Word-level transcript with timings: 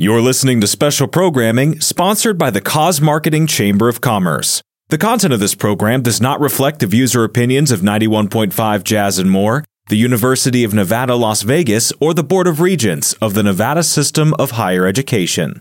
You're 0.00 0.22
listening 0.22 0.62
to 0.62 0.66
special 0.66 1.08
programming 1.08 1.78
sponsored 1.82 2.38
by 2.38 2.48
the 2.48 2.62
Cause 2.62 3.02
Marketing 3.02 3.46
Chamber 3.46 3.86
of 3.86 4.00
Commerce. 4.00 4.62
The 4.88 4.96
content 4.96 5.34
of 5.34 5.40
this 5.40 5.54
program 5.54 6.00
does 6.00 6.22
not 6.22 6.40
reflect 6.40 6.78
the 6.78 6.86
views 6.86 7.14
or 7.14 7.22
opinions 7.22 7.70
of 7.70 7.80
91.5 7.80 8.82
Jazz 8.82 9.18
and 9.18 9.30
More, 9.30 9.62
the 9.90 9.98
University 9.98 10.64
of 10.64 10.72
Nevada, 10.72 11.16
Las 11.16 11.42
Vegas, 11.42 11.92
or 12.00 12.14
the 12.14 12.24
Board 12.24 12.46
of 12.46 12.62
Regents 12.62 13.12
of 13.20 13.34
the 13.34 13.42
Nevada 13.42 13.82
System 13.82 14.32
of 14.38 14.52
Higher 14.52 14.86
Education. 14.86 15.60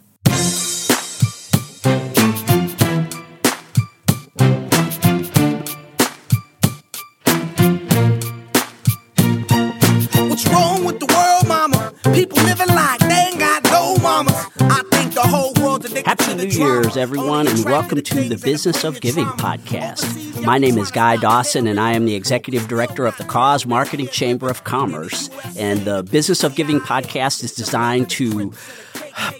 Everyone, 16.98 17.48
and 17.48 17.66
welcome 17.66 18.02
to 18.02 18.30
the 18.30 18.38
Business 18.38 18.84
of 18.84 19.00
Giving 19.02 19.26
podcast. 19.26 20.44
My 20.44 20.58
name 20.58 20.78
is 20.78 20.90
Guy 20.92 21.18
Dawson, 21.18 21.68
and 21.68 21.80
I 21.80 21.94
am 21.94 22.06
the 22.06 22.16
executive 22.16 22.68
director 22.68 23.06
of 23.06 23.16
the 23.18 23.26
Cause 23.26 23.66
Marketing 23.66 24.08
Chamber 24.08 24.50
of 24.50 24.64
Commerce. 24.64 25.30
And 25.58 25.82
the 25.82 26.04
Business 26.04 26.44
of 26.44 26.56
Giving 26.56 26.80
podcast 26.80 27.44
is 27.44 27.54
designed 27.54 28.10
to 28.12 28.54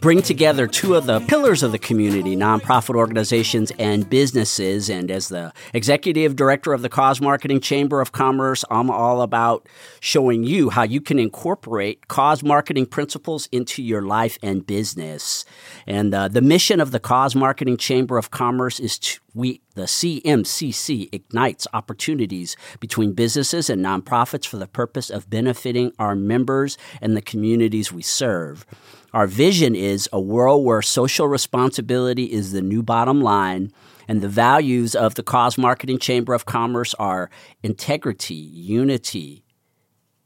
bring 0.02 0.22
together 0.22 0.68
two 0.68 0.96
of 0.96 1.06
the 1.06 1.20
pillars 1.22 1.64
of 1.64 1.72
the 1.72 1.80
community 1.80 2.36
nonprofit 2.36 2.96
organizations 2.96 3.72
and 3.80 4.10
businesses. 4.10 4.90
And 4.90 5.12
as 5.12 5.30
the 5.30 5.54
executive 5.74 6.36
director 6.36 6.74
of 6.74 6.82
the 6.82 6.90
Cause 6.90 7.22
Marketing 7.22 7.60
Chamber 7.60 8.02
of 8.02 8.12
Commerce, 8.12 8.64
I'm 8.70 8.90
all 8.90 9.22
about 9.22 9.68
showing 10.00 10.44
you 10.44 10.70
how 10.70 10.84
you 10.84 11.02
can 11.02 11.20
incorporate 11.20 12.08
cause 12.08 12.44
marketing 12.44 12.86
principles 12.86 13.48
into 13.52 13.84
your 13.84 14.02
life 14.02 14.38
and 14.42 14.66
business. 14.66 15.46
And 15.86 16.14
uh, 16.14 16.28
the 16.28 16.42
mission 16.42 16.80
of 16.80 16.92
the 16.92 17.00
Cause 17.00 17.36
Marketing 17.36 17.78
Chamber 17.78 18.18
of 18.18 18.32
Commerce 18.32 18.80
is 18.80 18.98
to 19.00 19.20
we 19.34 19.62
the 19.76 19.84
CMCC 19.84 21.10
ignites 21.14 21.68
opportunities 21.74 22.58
between 22.80 23.14
businesses 23.14 23.70
and 23.70 23.84
nonprofits 23.84 24.46
for 24.46 24.58
the 24.58 24.68
purpose 24.68 25.10
of 25.10 25.30
benefiting 25.30 25.94
our 26.00 26.16
members 26.16 26.78
and 27.02 27.16
the 27.16 27.22
communities 27.22 27.92
we 27.92 28.02
serve. 28.02 28.66
Our 29.14 29.26
vision 29.26 29.76
is 29.76 30.08
a 30.14 30.20
world 30.20 30.64
where 30.64 30.82
social 30.82 31.28
responsibility 31.28 32.26
is 32.26 32.52
the 32.52 32.62
new 32.62 32.84
bottom 32.84 33.22
line, 33.22 33.72
and 34.08 34.22
the 34.22 34.30
values 34.30 34.96
of 34.96 35.16
the 35.16 35.24
Cause 35.24 35.58
Marketing 35.58 35.98
Chamber 35.98 36.34
of 36.34 36.46
Commerce 36.46 36.94
are 36.96 37.30
integrity, 37.64 38.36
unity, 38.36 39.44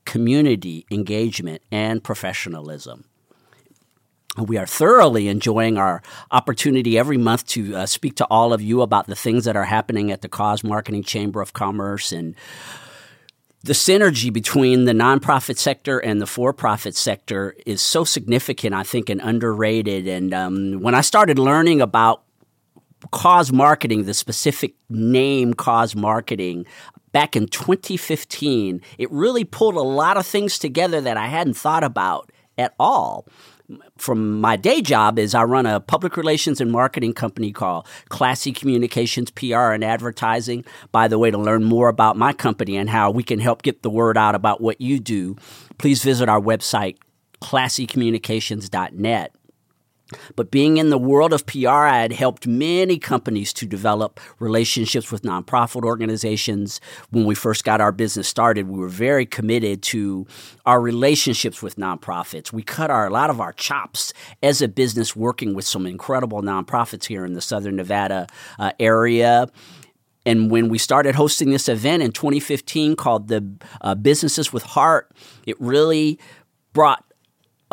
community 0.06 0.86
engagement, 0.92 1.62
and 1.72 2.03
professionalism. 2.03 3.06
We 4.38 4.58
are 4.58 4.66
thoroughly 4.66 5.28
enjoying 5.28 5.78
our 5.78 6.02
opportunity 6.31 6.97
every 6.97 7.18
month 7.18 7.45
to 7.50 7.75
uh, 7.75 7.86
speak 7.86 8.16
to 8.16 8.25
all 8.25 8.52
of 8.52 8.62
you 8.62 8.81
about 8.81 9.06
the 9.06 9.16
things 9.16 9.45
that 9.45 9.56
are 9.56 9.66
happening 9.66 10.12
at 10.12 10.22
the 10.22 10.30
Cause 10.30 10.64
Marketing 10.64 11.03
Chamber 11.03 11.40
of 11.40 11.53
Commerce 11.53 12.12
and 12.12 12.36
the 13.64 13.73
synergy 13.73 14.31
between 14.31 14.83
the 14.83 14.92
nonprofit 14.92 15.58
sector 15.58 15.97
and 16.00 16.22
the 16.22 16.28
for-profit 16.28 16.95
sector 16.95 17.56
is 17.66 17.81
so 17.81 18.03
significant, 18.03 18.75
I 18.75 18.83
think, 18.83 19.09
and 19.09 19.22
underrated. 19.22 20.06
And 20.06 20.33
um, 20.33 20.81
when 20.81 20.94
I 20.94 21.02
started 21.02 21.39
learning 21.39 21.80
about 21.80 22.23
cause 23.11 23.53
marketing, 23.53 24.03
the 24.03 24.14
specific 24.14 24.75
name 24.89 25.53
cause 25.53 25.95
marketing, 25.95 26.66
back 27.14 27.38
in 27.38 27.47
2015, 27.47 28.81
it 28.97 29.09
really 29.11 29.45
pulled 29.45 29.75
a 29.75 29.81
lot 29.81 30.17
of 30.17 30.25
things 30.25 30.59
together 30.59 31.00
that 31.00 31.16
I 31.16 31.28
hadn't 31.28 31.56
thought 31.56 31.86
about 31.86 32.31
at 32.58 32.73
all 32.78 33.25
from 34.04 34.42
my 34.42 34.58
day 34.58 34.82
job 34.82 35.18
is 35.18 35.34
I 35.34 35.44
run 35.44 35.66
a 35.66 35.80
public 35.80 36.18
relations 36.18 36.59
and 36.59 36.70
marketing 36.70 37.14
company 37.14 37.54
called 37.54 37.88
Classy 38.09 38.52
Communications 38.52 39.32
PR 39.32 39.72
and 39.72 39.82
Advertising. 39.82 40.66
By 40.92 41.08
the 41.08 41.18
way, 41.18 41.32
to 41.32 41.38
learn 41.38 41.64
more 41.64 41.88
about 41.88 42.18
my 42.18 42.34
company 42.34 42.75
and 42.75 42.90
how 42.90 43.12
we 43.12 43.24
can 43.24 43.40
help 43.40 43.62
get 43.62 43.81
the 43.81 43.90
word 43.90 44.18
out 44.18 44.36
about 44.36 44.59
what 44.59 44.81
you 44.81 45.00
do, 45.00 45.38
please 45.78 46.03
visit 46.03 46.28
our 46.28 46.42
website 46.42 46.97
classycommunications.net. 47.42 49.36
But 50.35 50.51
being 50.51 50.78
in 50.78 50.90
the 50.90 50.97
world 50.97 51.34
of 51.34 51.46
PR, 51.46 51.69
I 51.69 52.01
had 52.01 52.13
helped 52.13 52.47
many 52.47 52.97
companies 52.97 53.53
to 53.53 53.66
develop 53.66 54.19
relationships 54.40 55.12
with 55.12 55.24
nonprofit 55.24 55.84
organizations. 55.84 56.79
When 57.12 57.25
we 57.25 57.35
first 57.35 57.63
got 57.63 57.81
our 57.81 57.91
business 57.91 58.28
started, 58.28 58.68
we 58.68 58.79
were 58.79 58.90
very 58.90 59.25
committed 59.25 59.81
to 59.84 60.28
our 60.66 60.81
relationships 60.81 61.62
with 61.62 61.75
nonprofits. 61.75 62.51
We 62.51 62.63
cut 62.63 62.90
our, 62.90 63.07
a 63.07 63.12
lot 63.12 63.29
of 63.29 63.40
our 63.40 63.53
chops 63.53 64.13
as 64.41 64.62
a 64.62 64.68
business 64.68 65.16
working 65.16 65.53
with 65.53 65.66
some 65.66 65.85
incredible 65.85 66.41
nonprofits 66.41 67.06
here 67.06 67.25
in 67.25 67.34
the 67.34 67.41
Southern 67.41 67.75
Nevada 67.75 68.28
uh, 68.59 68.72
area. 68.80 69.47
And 70.25 70.50
when 70.50 70.69
we 70.69 70.78
started 70.78 71.16
hosting 71.16 71.51
this 71.51 71.68
event 71.68 72.01
in 72.01 72.12
2015 72.12 72.95
called 72.95 73.28
the 73.28 73.45
uh, 73.81 73.95
Businesses 73.95 74.53
with 74.53 74.63
Heart, 74.63 75.12
it 75.45 75.59
really 75.59 76.19
brought 76.72 77.03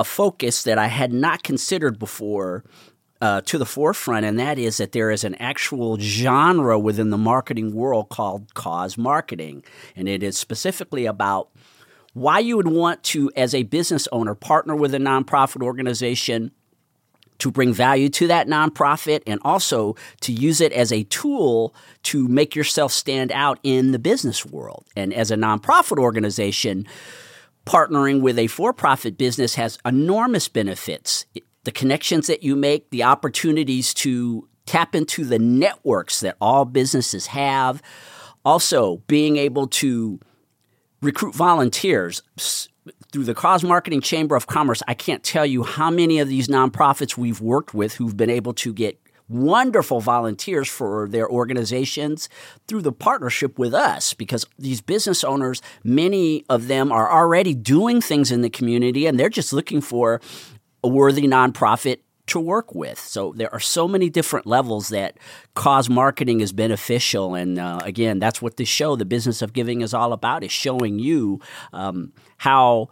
a 0.00 0.04
focus 0.04 0.62
that 0.62 0.78
I 0.78 0.86
had 0.86 1.12
not 1.12 1.42
considered 1.42 1.98
before 1.98 2.64
uh, 3.20 3.42
to 3.42 3.58
the 3.58 3.66
forefront, 3.66 4.24
and 4.24 4.38
that 4.38 4.58
is 4.58 4.78
that 4.78 4.92
there 4.92 5.10
is 5.10 5.24
an 5.24 5.34
actual 5.34 5.98
genre 5.98 6.78
within 6.78 7.10
the 7.10 7.18
marketing 7.18 7.74
world 7.74 8.08
called 8.08 8.54
cause 8.54 8.96
marketing. 8.96 9.62
And 9.94 10.08
it 10.08 10.22
is 10.22 10.38
specifically 10.38 11.04
about 11.04 11.50
why 12.14 12.38
you 12.38 12.56
would 12.56 12.68
want 12.68 13.02
to, 13.02 13.30
as 13.36 13.54
a 13.54 13.64
business 13.64 14.08
owner, 14.10 14.34
partner 14.34 14.74
with 14.74 14.94
a 14.94 14.98
nonprofit 14.98 15.62
organization 15.62 16.50
to 17.40 17.50
bring 17.50 17.74
value 17.74 18.08
to 18.08 18.26
that 18.26 18.46
nonprofit 18.46 19.22
and 19.26 19.38
also 19.44 19.96
to 20.22 20.32
use 20.32 20.62
it 20.62 20.72
as 20.72 20.90
a 20.90 21.04
tool 21.04 21.74
to 22.04 22.26
make 22.26 22.56
yourself 22.56 22.90
stand 22.90 23.30
out 23.32 23.60
in 23.62 23.92
the 23.92 23.98
business 23.98 24.46
world. 24.46 24.86
And 24.96 25.12
as 25.12 25.30
a 25.30 25.36
nonprofit 25.36 25.98
organization, 25.98 26.86
partnering 27.70 28.20
with 28.20 28.36
a 28.36 28.48
for 28.48 28.72
profit 28.72 29.16
business 29.16 29.54
has 29.54 29.78
enormous 29.84 30.48
benefits. 30.48 31.24
The 31.62 31.70
connections 31.70 32.26
that 32.26 32.42
you 32.42 32.56
make, 32.56 32.90
the 32.90 33.04
opportunities 33.04 33.94
to 33.94 34.48
tap 34.66 34.96
into 34.96 35.24
the 35.24 35.38
networks 35.38 36.18
that 36.20 36.36
all 36.40 36.64
businesses 36.64 37.28
have, 37.28 37.80
also 38.44 38.96
being 39.06 39.36
able 39.36 39.68
to 39.68 40.18
recruit 41.00 41.34
volunteers. 41.34 42.22
Through 43.12 43.24
the 43.24 43.34
Cause 43.34 43.62
Marketing 43.62 44.00
Chamber 44.00 44.34
of 44.34 44.48
Commerce, 44.48 44.82
I 44.88 44.94
can't 44.94 45.22
tell 45.22 45.46
you 45.46 45.62
how 45.62 45.90
many 45.90 46.18
of 46.18 46.28
these 46.28 46.48
nonprofits 46.48 47.16
we've 47.16 47.40
worked 47.40 47.72
with 47.72 47.94
who've 47.94 48.16
been 48.16 48.30
able 48.30 48.54
to 48.54 48.72
get 48.72 48.98
wonderful 49.30 50.00
volunteers 50.00 50.68
for 50.68 51.08
their 51.08 51.28
organizations 51.28 52.28
through 52.66 52.82
the 52.82 52.92
partnership 52.92 53.58
with 53.58 53.72
us 53.72 54.12
because 54.12 54.44
these 54.58 54.80
business 54.80 55.22
owners, 55.22 55.62
many 55.84 56.44
of 56.48 56.66
them 56.66 56.90
are 56.90 57.10
already 57.10 57.54
doing 57.54 58.00
things 58.00 58.30
in 58.32 58.42
the 58.42 58.50
community 58.50 59.06
and 59.06 59.18
they're 59.18 59.28
just 59.28 59.52
looking 59.52 59.80
for 59.80 60.20
a 60.82 60.88
worthy 60.88 61.28
nonprofit 61.28 61.98
to 62.26 62.40
work 62.40 62.74
with. 62.74 62.98
So 62.98 63.32
there 63.36 63.52
are 63.52 63.60
so 63.60 63.88
many 63.88 64.08
different 64.08 64.46
levels 64.46 64.88
that 64.90 65.16
cause 65.54 65.88
marketing 65.90 66.40
is 66.40 66.52
beneficial. 66.52 67.34
And 67.34 67.58
uh, 67.58 67.80
again, 67.82 68.18
that's 68.18 68.40
what 68.40 68.56
this 68.56 68.68
show, 68.68 68.94
The 68.94 69.04
Business 69.04 69.42
of 69.42 69.52
Giving, 69.52 69.80
is 69.80 69.92
all 69.92 70.12
about, 70.12 70.44
is 70.44 70.52
showing 70.52 70.98
you 70.98 71.40
um, 71.72 72.12
how 72.38 72.88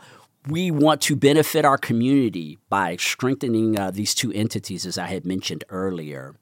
we 0.47 0.71
want 0.71 1.01
to 1.03 1.17
benefit 1.17 1.65
our 1.65 1.79
community 1.79 2.59
by 2.69 2.97
strengthening 2.97 3.79
uh, 3.79 3.91
these 3.91 4.15
two 4.15 4.33
entities, 4.33 4.87
as 4.87 4.97
I 4.97 5.07
had 5.07 5.27
mentioned 5.27 5.65
earlier. 5.69 6.37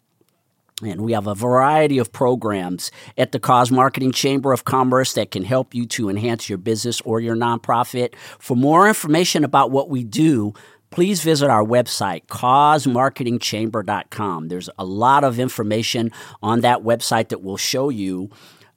And 0.82 1.00
we 1.00 1.12
have 1.12 1.26
a 1.26 1.34
variety 1.34 1.96
of 1.96 2.12
programs 2.12 2.90
at 3.16 3.32
the 3.32 3.40
Cause 3.40 3.70
Marketing 3.70 4.12
Chamber 4.12 4.52
of 4.52 4.66
Commerce 4.66 5.14
that 5.14 5.30
can 5.30 5.42
help 5.42 5.74
you 5.74 5.86
to 5.86 6.10
enhance 6.10 6.50
your 6.50 6.58
business 6.58 7.00
or 7.00 7.18
your 7.18 7.34
nonprofit. 7.34 8.14
For 8.38 8.54
more 8.54 8.86
information 8.86 9.42
about 9.42 9.70
what 9.70 9.88
we 9.88 10.04
do, 10.04 10.52
please 10.90 11.22
visit 11.22 11.48
our 11.48 11.64
website, 11.64 12.26
causemarketingchamber.com. 12.26 14.48
There's 14.48 14.68
a 14.78 14.84
lot 14.84 15.24
of 15.24 15.38
information 15.38 16.12
on 16.42 16.60
that 16.60 16.82
website 16.82 17.30
that 17.30 17.42
will 17.42 17.56
show 17.56 17.88
you 17.88 18.28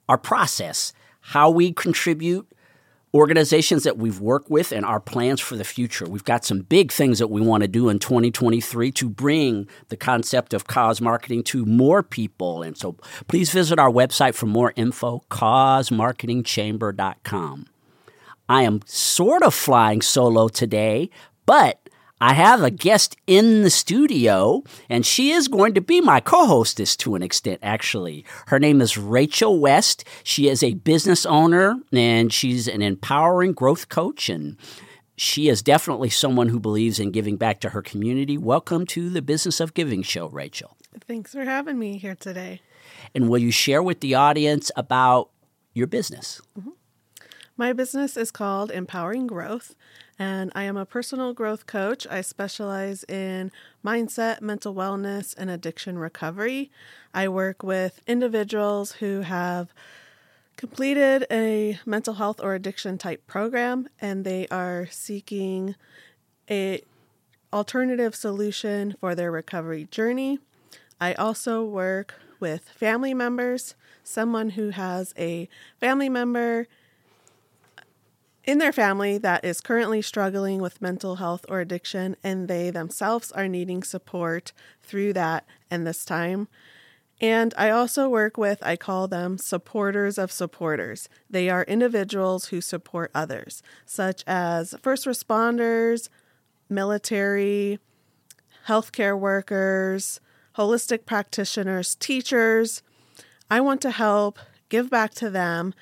our 0.08 0.16
process, 0.16 0.94
how 1.20 1.50
we 1.50 1.70
contribute, 1.70 2.49
organizations 3.12 3.82
that 3.84 3.98
we've 3.98 4.20
worked 4.20 4.50
with 4.50 4.72
and 4.72 4.84
our 4.84 5.00
plans 5.00 5.40
for 5.40 5.56
the 5.56 5.64
future. 5.64 6.06
We've 6.08 6.24
got 6.24 6.44
some 6.44 6.60
big 6.60 6.92
things 6.92 7.18
that 7.18 7.28
we 7.28 7.40
want 7.40 7.62
to 7.62 7.68
do 7.68 7.88
in 7.88 7.98
2023 7.98 8.92
to 8.92 9.08
bring 9.08 9.66
the 9.88 9.96
concept 9.96 10.52
of 10.54 10.66
cause 10.66 11.00
marketing 11.00 11.42
to 11.44 11.64
more 11.66 12.02
people. 12.02 12.62
And 12.62 12.76
so 12.76 12.96
please 13.26 13.50
visit 13.50 13.78
our 13.78 13.90
website 13.90 14.34
for 14.34 14.44
more 14.46 14.74
info, 14.76 15.22
causemarketingchamber.com. 15.30 17.66
I 18.48 18.62
am 18.62 18.80
sort 18.84 19.44
of 19.44 19.54
flying 19.54 20.02
solo 20.02 20.48
today, 20.48 21.08
but 21.46 21.88
I 22.22 22.34
have 22.34 22.62
a 22.62 22.70
guest 22.70 23.16
in 23.26 23.62
the 23.62 23.70
studio, 23.70 24.62
and 24.90 25.06
she 25.06 25.30
is 25.30 25.48
going 25.48 25.72
to 25.72 25.80
be 25.80 26.02
my 26.02 26.20
co 26.20 26.44
hostess 26.44 26.94
to 26.96 27.14
an 27.14 27.22
extent, 27.22 27.60
actually. 27.62 28.26
Her 28.48 28.58
name 28.58 28.82
is 28.82 28.98
Rachel 28.98 29.58
West. 29.58 30.04
She 30.22 30.46
is 30.46 30.62
a 30.62 30.74
business 30.74 31.24
owner, 31.24 31.76
and 31.94 32.30
she's 32.30 32.68
an 32.68 32.82
empowering 32.82 33.52
growth 33.52 33.88
coach, 33.88 34.28
and 34.28 34.58
she 35.16 35.48
is 35.48 35.62
definitely 35.62 36.10
someone 36.10 36.50
who 36.50 36.60
believes 36.60 37.00
in 37.00 37.10
giving 37.10 37.38
back 37.38 37.58
to 37.60 37.70
her 37.70 37.80
community. 37.80 38.36
Welcome 38.36 38.84
to 38.88 39.08
the 39.08 39.22
Business 39.22 39.58
of 39.58 39.72
Giving 39.72 40.02
show, 40.02 40.28
Rachel. 40.28 40.76
Thanks 41.00 41.32
for 41.32 41.44
having 41.46 41.78
me 41.78 41.96
here 41.96 42.16
today. 42.16 42.60
And 43.14 43.30
will 43.30 43.38
you 43.38 43.50
share 43.50 43.82
with 43.82 44.00
the 44.00 44.14
audience 44.14 44.70
about 44.76 45.30
your 45.72 45.86
business? 45.86 46.42
Mm-hmm. 46.58 46.70
My 47.56 47.72
business 47.72 48.16
is 48.16 48.30
called 48.30 48.70
Empowering 48.70 49.26
Growth, 49.26 49.74
and 50.20 50.52
I 50.54 50.64
am 50.64 50.76
a 50.76 50.84
personal 50.84 51.32
growth 51.32 51.66
coach. 51.66 52.06
I 52.10 52.20
specialize 52.20 53.04
in 53.04 53.50
mindset, 53.82 54.42
mental 54.42 54.74
wellness, 54.74 55.34
and 55.36 55.48
addiction 55.48 55.98
recovery. 55.98 56.70
I 57.14 57.26
work 57.26 57.62
with 57.62 58.02
individuals 58.06 58.92
who 58.92 59.22
have 59.22 59.72
completed 60.58 61.24
a 61.30 61.80
mental 61.86 62.14
health 62.14 62.38
or 62.42 62.54
addiction 62.54 62.98
type 62.98 63.26
program 63.26 63.88
and 63.98 64.26
they 64.26 64.46
are 64.48 64.86
seeking 64.90 65.74
a 66.50 66.82
alternative 67.50 68.14
solution 68.14 68.94
for 69.00 69.14
their 69.14 69.32
recovery 69.32 69.88
journey. 69.90 70.38
I 71.00 71.14
also 71.14 71.64
work 71.64 72.16
with 72.38 72.68
family 72.68 73.14
members, 73.14 73.74
someone 74.04 74.50
who 74.50 74.68
has 74.68 75.14
a 75.16 75.48
family 75.80 76.10
member 76.10 76.66
in 78.44 78.58
their 78.58 78.72
family 78.72 79.18
that 79.18 79.44
is 79.44 79.60
currently 79.60 80.02
struggling 80.02 80.60
with 80.60 80.82
mental 80.82 81.16
health 81.16 81.44
or 81.48 81.60
addiction, 81.60 82.16
and 82.24 82.48
they 82.48 82.70
themselves 82.70 83.30
are 83.32 83.48
needing 83.48 83.82
support 83.82 84.52
through 84.82 85.12
that 85.12 85.44
and 85.70 85.86
this 85.86 86.04
time. 86.04 86.48
And 87.20 87.52
I 87.58 87.68
also 87.68 88.08
work 88.08 88.38
with, 88.38 88.62
I 88.62 88.76
call 88.76 89.06
them 89.06 89.36
supporters 89.36 90.16
of 90.16 90.32
supporters. 90.32 91.08
They 91.28 91.50
are 91.50 91.64
individuals 91.64 92.46
who 92.46 92.62
support 92.62 93.10
others, 93.14 93.62
such 93.84 94.24
as 94.26 94.74
first 94.80 95.04
responders, 95.04 96.08
military, 96.70 97.78
healthcare 98.68 99.18
workers, 99.18 100.20
holistic 100.56 101.04
practitioners, 101.04 101.94
teachers. 101.94 102.82
I 103.50 103.60
want 103.60 103.82
to 103.82 103.90
help 103.90 104.38
give 104.70 104.88
back 104.88 105.12
to 105.14 105.28
them, 105.28 105.74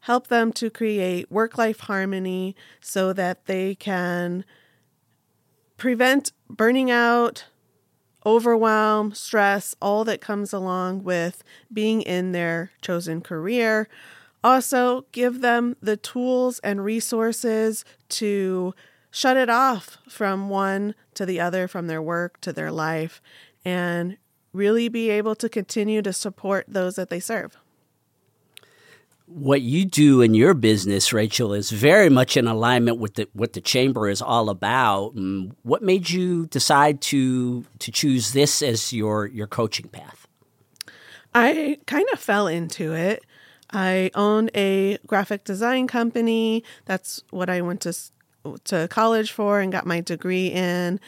help 0.00 0.28
them 0.28 0.52
to 0.52 0.70
create 0.70 1.30
work 1.30 1.58
life 1.58 1.80
harmony 1.80 2.56
so 2.80 3.12
that 3.12 3.46
they 3.46 3.74
can 3.74 4.44
prevent 5.76 6.32
burning 6.48 6.90
out, 6.90 7.46
overwhelm, 8.24 9.12
stress, 9.12 9.74
all 9.80 10.04
that 10.04 10.20
comes 10.20 10.52
along 10.52 11.02
with 11.02 11.42
being 11.72 12.02
in 12.02 12.32
their 12.32 12.70
chosen 12.82 13.20
career. 13.20 13.88
Also, 14.42 15.06
give 15.12 15.40
them 15.40 15.76
the 15.82 15.96
tools 15.96 16.58
and 16.60 16.84
resources 16.84 17.84
to 18.08 18.74
shut 19.10 19.36
it 19.36 19.50
off 19.50 19.98
from 20.08 20.48
one 20.48 20.94
to 21.14 21.26
the 21.26 21.40
other, 21.40 21.68
from 21.68 21.86
their 21.86 22.00
work 22.00 22.40
to 22.40 22.52
their 22.52 22.70
life, 22.70 23.20
and 23.64 24.16
really 24.52 24.88
be 24.88 25.10
able 25.10 25.34
to 25.34 25.48
continue 25.48 26.00
to 26.02 26.12
support 26.12 26.64
those 26.68 26.96
that 26.96 27.10
they 27.10 27.20
serve 27.20 27.56
what 29.32 29.62
you 29.62 29.84
do 29.84 30.22
in 30.22 30.34
your 30.34 30.54
business, 30.54 31.12
Rachel, 31.12 31.52
is 31.52 31.70
very 31.70 32.08
much 32.08 32.36
in 32.36 32.48
alignment 32.48 32.98
with 32.98 33.14
the, 33.14 33.28
what 33.32 33.52
the 33.52 33.60
chamber 33.60 34.08
is 34.08 34.20
all 34.20 34.50
about. 34.50 35.12
What 35.62 35.82
made 35.82 36.10
you 36.10 36.46
decide 36.46 37.00
to 37.02 37.64
to 37.78 37.92
choose 37.92 38.32
this 38.32 38.60
as 38.60 38.92
your 38.92 39.26
your 39.26 39.46
coaching 39.46 39.88
path? 39.88 40.26
I 41.34 41.78
kind 41.86 42.06
of 42.12 42.18
fell 42.18 42.48
into 42.48 42.92
it. 42.92 43.24
I 43.72 44.10
owned 44.16 44.50
a 44.54 44.98
graphic 45.06 45.44
design 45.44 45.86
company. 45.86 46.64
That's 46.86 47.22
what 47.30 47.48
I 47.48 47.60
went 47.60 47.82
to 47.82 47.94
to 48.64 48.88
college 48.88 49.30
for 49.30 49.60
and 49.60 49.70
got 49.70 49.86
my 49.86 50.00
degree 50.00 50.48
in. 50.48 50.98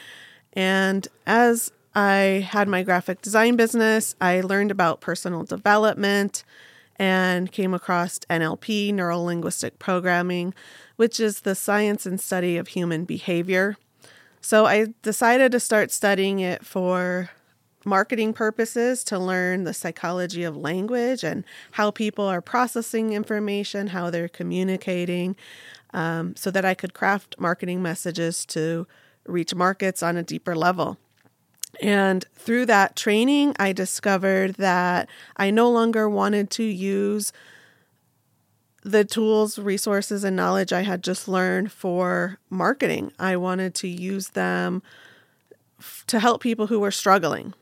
And 0.53 1.07
as 1.27 1.71
I 1.93 2.47
had 2.49 2.67
my 2.67 2.83
graphic 2.83 3.21
design 3.21 3.57
business, 3.57 4.15
I 4.21 4.41
learned 4.41 4.71
about 4.71 5.01
personal 5.01 5.43
development 5.43 6.43
and 6.97 7.51
came 7.51 7.73
across 7.73 8.19
NLP, 8.29 8.93
Neuro 8.93 9.19
Linguistic 9.19 9.79
Programming, 9.79 10.53
which 10.95 11.19
is 11.19 11.41
the 11.41 11.55
science 11.55 12.05
and 12.05 12.19
study 12.19 12.57
of 12.57 12.69
human 12.69 13.05
behavior. 13.05 13.75
So 14.41 14.65
I 14.65 14.87
decided 15.01 15.51
to 15.53 15.59
start 15.59 15.91
studying 15.91 16.39
it 16.39 16.65
for 16.65 17.29
marketing 17.85 18.33
purposes 18.33 19.03
to 19.05 19.19
learn 19.19 19.63
the 19.63 19.73
psychology 19.73 20.43
of 20.43 20.55
language 20.55 21.23
and 21.23 21.43
how 21.71 21.91
people 21.91 22.25
are 22.25 22.41
processing 22.41 23.13
information, 23.13 23.87
how 23.87 24.09
they're 24.09 24.29
communicating, 24.29 25.35
um, 25.93 26.35
so 26.35 26.51
that 26.51 26.65
I 26.65 26.73
could 26.73 26.93
craft 26.93 27.35
marketing 27.39 27.81
messages 27.81 28.45
to 28.47 28.87
reach 29.25 29.53
markets 29.55 30.03
on 30.03 30.17
a 30.17 30.23
deeper 30.23 30.55
level. 30.55 30.97
And 31.83 32.23
through 32.33 32.67
that 32.67 32.95
training, 32.95 33.57
I 33.59 33.73
discovered 33.73 34.53
that 34.53 35.09
I 35.35 35.51
no 35.51 35.69
longer 35.69 36.09
wanted 36.09 36.49
to 36.51 36.63
use 36.63 37.33
the 38.83 39.03
tools, 39.03 39.59
resources, 39.59 40.23
and 40.23 40.33
knowledge 40.33 40.71
I 40.71 40.83
had 40.83 41.03
just 41.03 41.27
learned 41.27 41.73
for 41.73 42.39
marketing. 42.49 43.11
I 43.19 43.35
wanted 43.35 43.75
to 43.75 43.89
use 43.89 44.29
them 44.29 44.81
f- 45.77 46.05
to 46.07 46.21
help 46.21 46.41
people 46.41 46.67
who 46.67 46.79
were 46.79 46.89
struggling. 46.89 47.53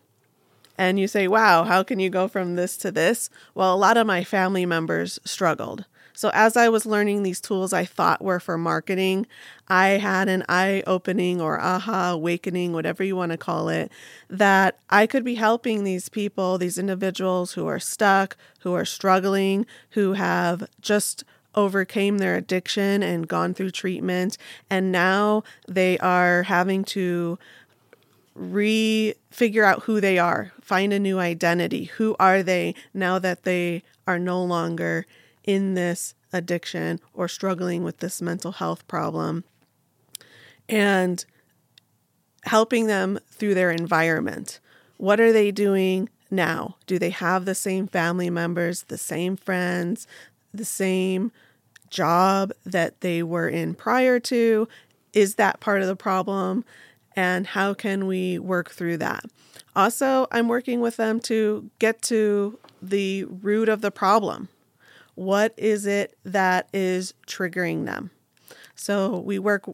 And 0.77 1.00
you 1.00 1.07
say, 1.07 1.27
wow, 1.27 1.63
how 1.63 1.81
can 1.81 2.00
you 2.00 2.12
go 2.12 2.27
from 2.27 2.56
this 2.56 2.77
to 2.77 2.91
this? 2.91 3.31
Well, 3.56 3.73
a 3.73 3.75
lot 3.75 3.97
of 3.97 4.06
my 4.06 4.23
family 4.23 4.68
members 4.68 5.18
struggled. 5.25 5.85
So, 6.13 6.29
as 6.33 6.55
I 6.57 6.69
was 6.69 6.85
learning 6.85 7.23
these 7.23 7.41
tools 7.41 7.73
I 7.73 7.85
thought 7.85 8.21
were 8.21 8.39
for 8.39 8.57
marketing, 8.57 9.27
I 9.67 9.89
had 9.89 10.27
an 10.27 10.43
eye 10.49 10.83
opening 10.85 11.41
or 11.41 11.59
aha 11.59 12.11
awakening, 12.11 12.73
whatever 12.73 13.03
you 13.03 13.15
want 13.15 13.31
to 13.31 13.37
call 13.37 13.69
it, 13.69 13.91
that 14.29 14.77
I 14.89 15.07
could 15.07 15.23
be 15.23 15.35
helping 15.35 15.83
these 15.83 16.09
people, 16.09 16.57
these 16.57 16.77
individuals 16.77 17.53
who 17.53 17.67
are 17.67 17.79
stuck, 17.79 18.37
who 18.59 18.73
are 18.73 18.85
struggling, 18.85 19.65
who 19.91 20.13
have 20.13 20.67
just 20.81 21.23
overcame 21.55 22.17
their 22.17 22.35
addiction 22.35 23.03
and 23.03 23.27
gone 23.27 23.53
through 23.53 23.69
treatment 23.71 24.37
and 24.69 24.89
now 24.89 25.43
they 25.67 25.97
are 25.97 26.43
having 26.43 26.81
to 26.81 27.37
re 28.35 29.13
figure 29.29 29.63
out 29.63 29.83
who 29.83 30.01
they 30.01 30.17
are, 30.17 30.51
find 30.61 30.93
a 30.93 30.99
new 30.99 31.19
identity. 31.19 31.85
Who 31.85 32.15
are 32.19 32.43
they 32.43 32.75
now 32.93 33.19
that 33.19 33.43
they 33.43 33.83
are 34.07 34.19
no 34.19 34.43
longer 34.43 35.05
in 35.43 35.73
this 35.73 36.13
addiction 36.33 36.99
or 37.13 37.27
struggling 37.27 37.83
with 37.83 37.97
this 37.97 38.21
mental 38.21 38.53
health 38.53 38.88
problem 38.88 39.43
and 40.69 41.25
helping 42.43 42.88
them 42.88 43.19
through 43.29 43.53
their 43.53 43.71
environment. 43.71 44.59
What 44.97 45.19
are 45.19 45.31
they 45.31 45.51
doing 45.51 46.09
now? 46.30 46.77
Do 46.87 46.97
they 46.97 47.09
have 47.09 47.45
the 47.45 47.56
same 47.56 47.87
family 47.87 48.30
members, 48.30 48.83
the 48.83 48.97
same 48.97 49.35
friends, 49.35 50.07
the 50.54 50.66
same 50.66 51.31
job 51.89 52.51
that 52.66 53.01
they 53.01 53.21
were 53.21 53.49
in 53.49 53.75
prior 53.75 54.19
to? 54.19 54.68
Is 55.13 55.35
that 55.35 55.59
part 55.59 55.81
of 55.81 55.87
the 55.87 55.95
problem? 55.95 56.63
And 57.16 57.47
how 57.47 57.73
can 57.73 58.07
we 58.07 58.39
work 58.39 58.71
through 58.71 58.97
that? 58.97 59.25
Also, 59.75 60.27
I'm 60.31 60.47
working 60.47 60.80
with 60.80 60.97
them 60.97 61.19
to 61.21 61.69
get 61.80 62.01
to 62.04 62.57
the 62.81 63.25
root 63.25 63.69
of 63.69 63.81
the 63.81 63.92
problem. 63.92 64.47
What 65.21 65.54
is 65.56 65.85
it 65.85 66.18
that 66.25 66.68
is 66.73 67.13
triggering 67.28 67.85
them? 67.85 68.09
So 68.73 69.19
we 69.19 69.37
work 69.37 69.69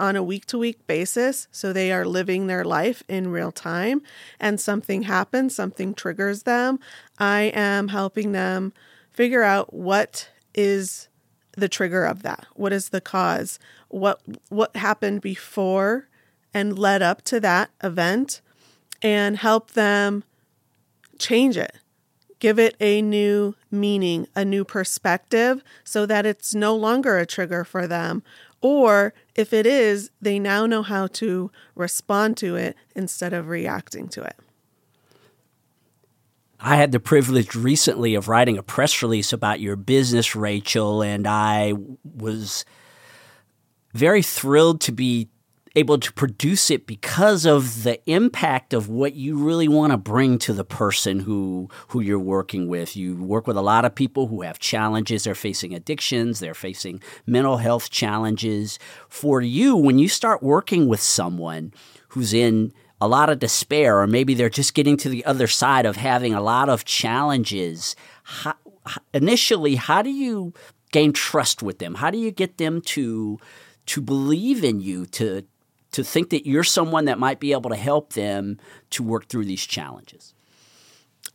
on 0.00 0.16
a 0.16 0.22
week 0.24 0.46
to 0.46 0.58
week 0.58 0.84
basis. 0.88 1.46
So 1.52 1.72
they 1.72 1.92
are 1.92 2.04
living 2.04 2.48
their 2.48 2.64
life 2.64 3.04
in 3.06 3.30
real 3.30 3.52
time 3.52 4.02
and 4.40 4.60
something 4.60 5.04
happens, 5.04 5.54
something 5.54 5.94
triggers 5.94 6.42
them. 6.42 6.80
I 7.20 7.52
am 7.54 7.86
helping 7.86 8.32
them 8.32 8.72
figure 9.12 9.44
out 9.44 9.72
what 9.72 10.28
is 10.56 11.06
the 11.52 11.68
trigger 11.68 12.04
of 12.04 12.22
that. 12.24 12.46
What 12.54 12.72
is 12.72 12.88
the 12.88 13.00
cause? 13.00 13.60
What 13.90 14.20
what 14.48 14.74
happened 14.74 15.20
before 15.20 16.08
and 16.52 16.76
led 16.76 17.00
up 17.00 17.22
to 17.26 17.38
that 17.38 17.70
event 17.80 18.40
and 19.02 19.36
help 19.36 19.70
them 19.70 20.24
change 21.16 21.56
it 21.56 21.76
give 22.40 22.58
it 22.58 22.74
a 22.80 23.00
new 23.00 23.54
meaning, 23.70 24.26
a 24.34 24.44
new 24.44 24.64
perspective, 24.64 25.62
so 25.84 26.04
that 26.06 26.26
it's 26.26 26.54
no 26.54 26.74
longer 26.74 27.18
a 27.18 27.26
trigger 27.26 27.62
for 27.64 27.86
them. 27.86 28.22
Or 28.60 29.14
if 29.34 29.52
it 29.52 29.66
is, 29.66 30.10
they 30.20 30.38
now 30.38 30.66
know 30.66 30.82
how 30.82 31.06
to 31.06 31.50
respond 31.74 32.36
to 32.38 32.56
it 32.56 32.76
instead 32.96 33.32
of 33.32 33.48
reacting 33.48 34.08
to 34.08 34.22
it. 34.22 34.36
I 36.58 36.76
had 36.76 36.92
the 36.92 37.00
privilege 37.00 37.54
recently 37.54 38.14
of 38.14 38.28
writing 38.28 38.58
a 38.58 38.62
press 38.62 39.00
release 39.02 39.32
about 39.32 39.60
your 39.60 39.76
business, 39.76 40.36
Rachel, 40.36 41.00
and 41.00 41.26
I 41.26 41.72
was 42.04 42.66
very 43.94 44.22
thrilled 44.22 44.82
to 44.82 44.92
be 44.92 45.28
able 45.76 45.98
to 45.98 46.12
produce 46.12 46.70
it 46.70 46.86
because 46.86 47.46
of 47.46 47.84
the 47.84 48.00
impact 48.10 48.74
of 48.74 48.88
what 48.88 49.14
you 49.14 49.36
really 49.36 49.68
want 49.68 49.92
to 49.92 49.96
bring 49.96 50.38
to 50.38 50.52
the 50.52 50.64
person 50.64 51.20
who 51.20 51.68
who 51.88 52.00
you're 52.00 52.18
working 52.18 52.68
with. 52.68 52.96
You 52.96 53.14
work 53.16 53.46
with 53.46 53.56
a 53.56 53.62
lot 53.62 53.84
of 53.84 53.94
people 53.94 54.26
who 54.26 54.42
have 54.42 54.58
challenges, 54.58 55.24
they're 55.24 55.34
facing 55.34 55.74
addictions, 55.74 56.40
they're 56.40 56.54
facing 56.54 57.00
mental 57.26 57.58
health 57.58 57.90
challenges. 57.90 58.78
For 59.08 59.40
you, 59.40 59.76
when 59.76 59.98
you 59.98 60.08
start 60.08 60.42
working 60.42 60.88
with 60.88 61.00
someone 61.00 61.72
who's 62.08 62.34
in 62.34 62.72
a 63.00 63.08
lot 63.08 63.30
of 63.30 63.38
despair 63.38 63.98
or 63.98 64.06
maybe 64.06 64.34
they're 64.34 64.50
just 64.50 64.74
getting 64.74 64.96
to 64.98 65.08
the 65.08 65.24
other 65.24 65.46
side 65.46 65.86
of 65.86 65.96
having 65.96 66.34
a 66.34 66.42
lot 66.42 66.68
of 66.68 66.84
challenges, 66.84 67.96
how, 68.24 68.54
initially 69.14 69.76
how 69.76 70.02
do 70.02 70.10
you 70.10 70.52
gain 70.92 71.12
trust 71.12 71.62
with 71.62 71.78
them? 71.78 71.94
How 71.94 72.10
do 72.10 72.18
you 72.18 72.30
get 72.30 72.58
them 72.58 72.80
to 72.82 73.38
to 73.86 74.00
believe 74.00 74.62
in 74.62 74.80
you, 74.80 75.04
to 75.06 75.44
to 75.92 76.04
think 76.04 76.30
that 76.30 76.46
you're 76.46 76.64
someone 76.64 77.06
that 77.06 77.18
might 77.18 77.40
be 77.40 77.52
able 77.52 77.70
to 77.70 77.76
help 77.76 78.12
them 78.12 78.58
to 78.90 79.02
work 79.02 79.26
through 79.26 79.44
these 79.44 79.66
challenges? 79.66 80.34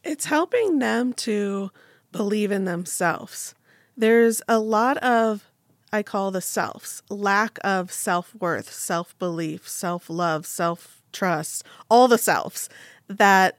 It's 0.03 0.25
helping 0.25 0.79
them 0.79 1.13
to 1.13 1.71
believe 2.11 2.51
in 2.51 2.65
themselves. 2.65 3.55
There's 3.97 4.41
a 4.47 4.59
lot 4.59 4.97
of, 4.97 5.49
I 5.91 6.03
call 6.03 6.31
the 6.31 6.41
selves, 6.41 7.01
lack 7.09 7.57
of 7.63 7.91
self 7.91 8.35
worth, 8.35 8.71
self 8.71 9.17
belief, 9.19 9.67
self 9.67 10.09
love, 10.09 10.45
self 10.45 11.01
trust, 11.11 11.63
all 11.89 12.07
the 12.07 12.17
selves 12.17 12.69
that 13.07 13.57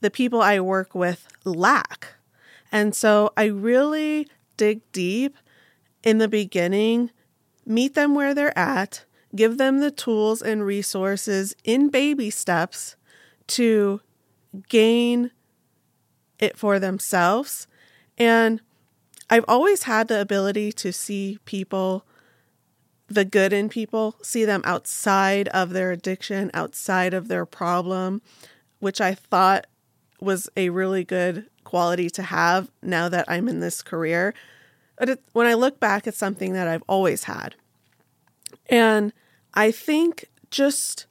the 0.00 0.10
people 0.10 0.42
I 0.42 0.60
work 0.60 0.94
with 0.94 1.26
lack. 1.44 2.14
And 2.70 2.94
so 2.94 3.32
I 3.36 3.44
really 3.44 4.28
dig 4.56 4.80
deep 4.92 5.36
in 6.02 6.18
the 6.18 6.28
beginning, 6.28 7.10
meet 7.64 7.94
them 7.94 8.14
where 8.14 8.34
they're 8.34 8.56
at, 8.58 9.04
give 9.34 9.58
them 9.58 9.80
the 9.80 9.90
tools 9.90 10.42
and 10.42 10.64
resources 10.64 11.54
in 11.64 11.88
baby 11.88 12.30
steps 12.30 12.96
to 13.46 14.00
gain 14.68 15.30
it 16.38 16.58
for 16.58 16.78
themselves. 16.78 17.66
And 18.18 18.60
I've 19.30 19.44
always 19.48 19.84
had 19.84 20.08
the 20.08 20.20
ability 20.20 20.72
to 20.72 20.92
see 20.92 21.38
people, 21.44 22.04
the 23.06 23.24
good 23.24 23.52
in 23.52 23.68
people, 23.68 24.16
see 24.22 24.44
them 24.44 24.60
outside 24.64 25.48
of 25.48 25.70
their 25.70 25.92
addiction, 25.92 26.50
outside 26.52 27.14
of 27.14 27.28
their 27.28 27.46
problem, 27.46 28.20
which 28.80 29.00
I 29.00 29.14
thought 29.14 29.66
was 30.20 30.48
a 30.56 30.68
really 30.68 31.04
good 31.04 31.46
quality 31.64 32.10
to 32.10 32.22
have 32.22 32.70
now 32.82 33.08
that 33.08 33.24
I'm 33.28 33.48
in 33.48 33.60
this 33.60 33.82
career. 33.82 34.34
But 34.98 35.08
it, 35.08 35.22
when 35.32 35.46
I 35.46 35.54
look 35.54 35.80
back, 35.80 36.06
it's 36.06 36.18
something 36.18 36.52
that 36.52 36.68
I've 36.68 36.84
always 36.86 37.24
had. 37.24 37.54
And 38.66 39.12
I 39.54 39.70
think 39.70 40.26
just 40.50 41.06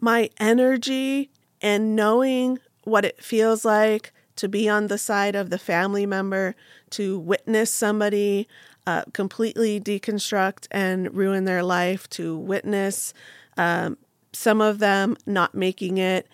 my 0.00 0.30
energy 0.38 1.30
and 1.60 1.94
knowing 1.94 2.58
what 2.84 3.04
it 3.04 3.22
feels 3.22 3.64
like 3.64 4.12
to 4.36 4.48
be 4.48 4.68
on 4.68 4.88
the 4.88 4.98
side 4.98 5.34
of 5.36 5.50
the 5.50 5.58
family 5.58 6.06
member, 6.06 6.54
to 6.90 7.18
witness 7.18 7.72
somebody 7.72 8.48
uh, 8.86 9.04
completely 9.12 9.80
deconstruct 9.80 10.66
and 10.70 11.14
ruin 11.14 11.44
their 11.44 11.62
life, 11.62 12.08
to 12.10 12.36
witness 12.36 13.14
um, 13.56 13.96
some 14.32 14.60
of 14.60 14.78
them 14.78 15.16
not 15.26 15.54
making 15.54 15.98
it, 15.98 16.26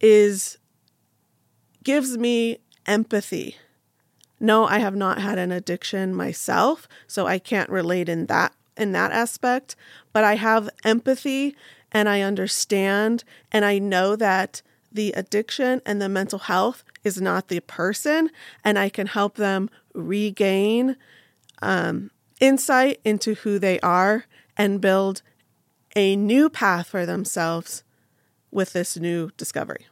is 0.00 0.58
gives 1.84 2.18
me 2.18 2.58
empathy. 2.86 3.56
No, 4.40 4.66
I 4.66 4.78
have 4.78 4.96
not 4.96 5.20
had 5.20 5.38
an 5.38 5.52
addiction 5.52 6.14
myself, 6.14 6.88
so 7.06 7.26
I 7.26 7.38
can't 7.38 7.70
relate 7.70 8.08
in 8.08 8.26
that 8.26 8.55
in 8.76 8.92
that 8.92 9.12
aspect, 9.12 9.76
but 10.12 10.24
I 10.24 10.36
have 10.36 10.70
empathy 10.84 11.56
and 11.92 12.08
I 12.08 12.20
understand 12.20 13.24
and 13.52 13.64
I 13.64 13.78
know 13.78 14.16
that 14.16 14.62
the 14.92 15.12
addiction 15.12 15.82
and 15.84 16.00
the 16.00 16.08
mental 16.08 16.38
health 16.38 16.82
is 17.04 17.20
not 17.20 17.48
the 17.48 17.60
person, 17.60 18.30
and 18.64 18.78
I 18.78 18.88
can 18.88 19.06
help 19.06 19.36
them 19.36 19.70
regain 19.94 20.96
um, 21.62 22.10
insight 22.40 23.00
into 23.04 23.34
who 23.34 23.58
they 23.58 23.78
are 23.80 24.24
and 24.56 24.80
build 24.80 25.22
a 25.94 26.16
new 26.16 26.50
path 26.50 26.88
for 26.88 27.06
themselves 27.06 27.84
with 28.50 28.72
this 28.72 28.96
new 28.96 29.30
discovery. 29.36 29.86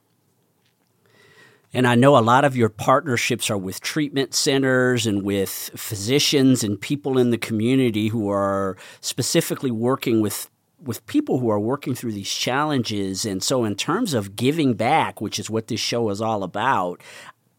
And 1.74 1.88
I 1.88 1.96
know 1.96 2.16
a 2.16 2.20
lot 2.20 2.44
of 2.44 2.56
your 2.56 2.68
partnerships 2.68 3.50
are 3.50 3.58
with 3.58 3.80
treatment 3.80 4.32
centers 4.32 5.06
and 5.06 5.24
with 5.24 5.50
physicians 5.74 6.62
and 6.62 6.80
people 6.80 7.18
in 7.18 7.30
the 7.30 7.38
community 7.38 8.08
who 8.08 8.30
are 8.30 8.76
specifically 9.00 9.72
working 9.72 10.20
with 10.20 10.48
with 10.80 11.04
people 11.06 11.38
who 11.38 11.48
are 11.48 11.58
working 11.58 11.94
through 11.94 12.12
these 12.12 12.30
challenges. 12.30 13.24
And 13.24 13.42
so 13.42 13.64
in 13.64 13.74
terms 13.74 14.12
of 14.12 14.36
giving 14.36 14.74
back, 14.74 15.20
which 15.20 15.38
is 15.38 15.48
what 15.48 15.68
this 15.68 15.80
show 15.80 16.10
is 16.10 16.20
all 16.20 16.42
about, 16.42 17.02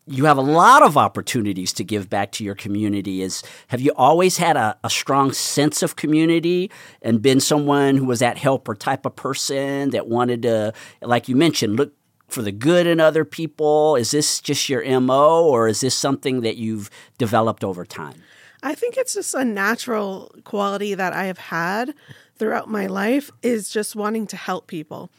you 0.08 0.26
have 0.26 0.38
a 0.38 0.42
lot 0.42 0.84
of 0.84 0.96
opportunities 0.96 1.74
to 1.74 1.84
give 1.84 2.08
back 2.08 2.32
to 2.34 2.44
your 2.44 2.54
community 2.54 3.24
is 3.24 3.42
have 3.70 3.82
you 3.82 3.92
always 3.96 4.38
had 4.38 4.56
a, 4.56 4.78
a, 4.84 4.90
strong 4.90 5.32
sense 5.32 5.82
of 5.82 5.96
community 5.96 6.70
and 7.02 7.24
been 7.24 7.40
someone 7.40 7.98
who 7.98 8.06
was 8.06 8.20
that 8.20 8.38
helper 8.38 8.76
type 8.76 9.08
of 9.08 9.16
person 9.16 9.90
that 9.90 10.08
wanted 10.08 10.44
to 10.44 10.72
like 11.02 11.28
you 11.28 11.36
mentioned 11.36 11.76
look 11.76 11.92
for 12.36 12.42
the 12.42 12.52
good 12.52 12.86
in 12.86 13.00
other 13.00 13.24
people? 13.24 13.96
Is 13.96 14.12
this 14.12 14.42
just 14.42 14.68
your 14.68 14.84
MO 15.00 15.46
or 15.46 15.70
is 15.70 15.80
this 15.80 15.96
something 15.96 16.42
that 16.42 16.58
you've 16.58 16.92
developed 17.18 17.64
over 17.64 17.86
time? 17.86 18.22
I 18.62 18.76
think 18.76 18.98
it's 18.98 19.14
just 19.14 19.34
a 19.34 19.46
natural 19.46 20.36
quality 20.44 20.94
that 20.96 21.14
I 21.14 21.26
have 21.26 21.38
had 21.38 21.96
throughout 22.36 22.70
my 22.70 22.88
life 22.88 23.32
is 23.42 23.70
just 23.70 23.96
wanting 23.96 24.28
to 24.28 24.36
help 24.36 24.68
people. 24.68 25.10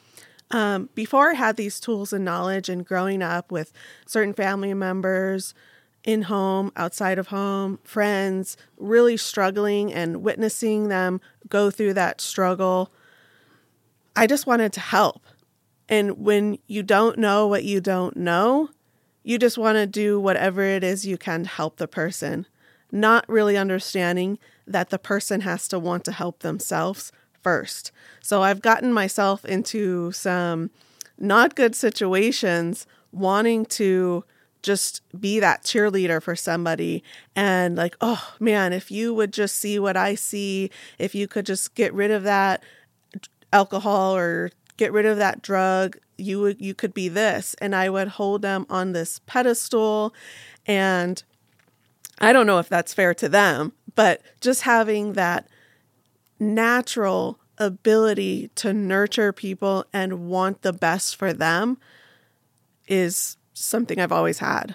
Um, 0.51 0.91
before 0.95 1.31
I 1.31 1.35
had 1.35 1.57
these 1.57 1.81
tools 1.81 2.13
and 2.13 2.25
knowledge 2.25 2.69
and 2.69 2.87
growing 2.87 3.23
up 3.23 3.51
with 3.51 3.73
certain 4.07 4.35
family 4.35 4.75
members 4.75 5.55
in 6.05 6.23
home, 6.23 6.71
outside 6.77 7.19
of 7.19 7.29
home, 7.29 7.79
friends 7.83 8.59
really 8.77 9.17
struggling 9.17 9.93
and 9.93 10.23
witnessing 10.23 10.89
them 10.89 11.21
go 11.49 11.71
through 11.71 11.95
that 11.95 12.21
struggle, 12.21 12.93
I 14.15 14.27
just 14.27 14.47
wanted 14.47 14.75
to 14.75 14.81
help. 14.81 15.26
And 15.89 16.19
when 16.19 16.59
you 16.67 16.83
don't 16.83 17.19
know 17.19 17.47
what 17.47 17.65
you 17.65 17.81
don't 17.81 18.17
know, 18.17 18.71
you 19.23 19.39
just 19.39 19.59
want 19.59 19.77
to 19.77 19.87
do 19.87 20.21
whatever 20.21 20.63
it 20.63 20.85
is 20.85 21.07
you 21.07 21.19
can 21.19 21.45
to 21.45 21.49
help 21.49 21.77
the 21.77 21.89
person, 21.89 22.47
not 22.93 23.29
really 23.29 23.57
understanding 23.57 24.39
that 24.67 24.91
the 24.91 24.99
person 24.99 25.43
has 25.43 25.69
to 25.69 25.79
want 25.79 26.05
to 26.05 26.13
help 26.13 26.41
themselves 26.41 27.13
first. 27.43 27.93
So 28.21 28.43
I've 28.43 28.63
gotten 28.63 28.93
myself 28.93 29.45
into 29.45 30.13
some 30.13 30.71
not 31.19 31.55
good 31.55 31.75
situations 31.75 32.87
wanting 33.13 33.65
to 33.67 34.25
just 34.63 35.01
be 35.19 35.39
that 35.39 35.63
cheerleader 35.63 36.21
for 36.21 36.35
somebody 36.35 37.03
and 37.37 37.77
like 37.77 37.97
oh 38.01 38.35
man 38.41 38.73
if 38.73 38.91
you 38.91 39.15
would 39.15 39.33
just 39.33 39.55
see 39.55 39.79
what 39.79 39.97
i 39.97 40.15
see 40.15 40.69
if 40.99 41.15
you 41.15 41.29
could 41.29 41.47
just 41.47 41.75
get 41.77 41.95
rid 41.95 42.11
of 42.11 42.25
that 42.25 42.65
alcohol 43.53 44.17
or 44.17 44.51
get 44.77 44.93
rid 44.93 45.07
of 45.07 45.17
that 45.19 45.43
drug 45.43 45.97
you 46.19 46.41
would 46.41 46.61
you 46.61 46.75
could 46.75 46.95
be 46.95 47.09
this. 47.09 47.55
And 47.61 47.75
i 47.75 47.89
would 47.89 48.09
hold 48.09 48.43
them 48.43 48.67
on 48.69 48.93
this 48.93 49.21
pedestal. 49.27 50.15
And 50.67 51.23
i 52.21 52.33
don't 52.33 52.47
know 52.47 52.59
if 52.59 52.69
that's 52.69 52.95
fair 52.95 53.15
to 53.15 53.29
them 53.29 53.73
but 53.95 54.23
just 54.41 54.63
having 54.63 55.15
that 55.15 55.49
natural 56.39 57.39
ability 57.59 58.51
to 58.55 58.73
nurture 58.73 59.33
people 59.33 59.85
and 59.93 60.29
want 60.29 60.63
the 60.63 60.73
best 60.73 61.17
for 61.17 61.33
them 61.33 61.79
is 62.87 63.37
something 63.55 63.99
i've 63.99 64.13
always 64.13 64.39
had 64.39 64.75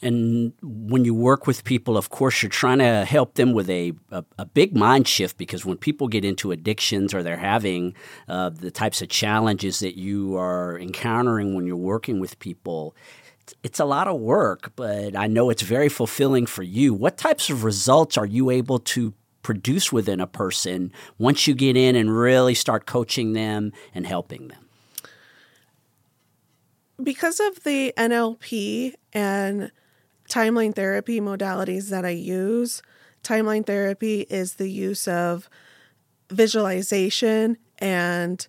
and 0.00 0.52
when 0.62 1.04
you 1.04 1.14
work 1.14 1.46
with 1.46 1.64
people, 1.64 1.96
of 1.96 2.10
course, 2.10 2.42
you're 2.42 2.50
trying 2.50 2.78
to 2.78 3.04
help 3.04 3.34
them 3.34 3.52
with 3.52 3.68
a, 3.68 3.92
a, 4.10 4.24
a 4.38 4.46
big 4.46 4.76
mind 4.76 5.08
shift 5.08 5.36
because 5.36 5.64
when 5.64 5.76
people 5.76 6.06
get 6.08 6.24
into 6.24 6.52
addictions 6.52 7.12
or 7.12 7.22
they're 7.22 7.36
having 7.36 7.94
uh, 8.28 8.50
the 8.50 8.70
types 8.70 9.02
of 9.02 9.08
challenges 9.08 9.80
that 9.80 9.96
you 9.96 10.36
are 10.36 10.78
encountering 10.78 11.54
when 11.54 11.66
you're 11.66 11.76
working 11.76 12.20
with 12.20 12.38
people, 12.38 12.94
it's 13.62 13.80
a 13.80 13.84
lot 13.84 14.06
of 14.06 14.20
work, 14.20 14.72
but 14.76 15.16
I 15.16 15.26
know 15.26 15.50
it's 15.50 15.62
very 15.62 15.88
fulfilling 15.88 16.46
for 16.46 16.62
you. 16.62 16.94
What 16.94 17.16
types 17.16 17.50
of 17.50 17.64
results 17.64 18.16
are 18.16 18.26
you 18.26 18.50
able 18.50 18.78
to 18.80 19.14
produce 19.42 19.90
within 19.90 20.20
a 20.20 20.26
person 20.26 20.92
once 21.18 21.46
you 21.46 21.54
get 21.54 21.76
in 21.76 21.96
and 21.96 22.14
really 22.14 22.54
start 22.54 22.86
coaching 22.86 23.32
them 23.32 23.72
and 23.94 24.06
helping 24.06 24.48
them? 24.48 24.68
Because 27.02 27.40
of 27.40 27.62
the 27.62 27.94
NLP 27.96 28.94
and 29.12 29.70
timeline 30.28 30.74
therapy 30.74 31.20
modalities 31.20 31.90
that 31.90 32.04
I 32.04 32.10
use. 32.10 32.82
Timeline 33.22 33.66
therapy 33.66 34.26
is 34.30 34.54
the 34.54 34.70
use 34.70 35.08
of 35.08 35.48
visualization 36.30 37.56
and 37.78 38.46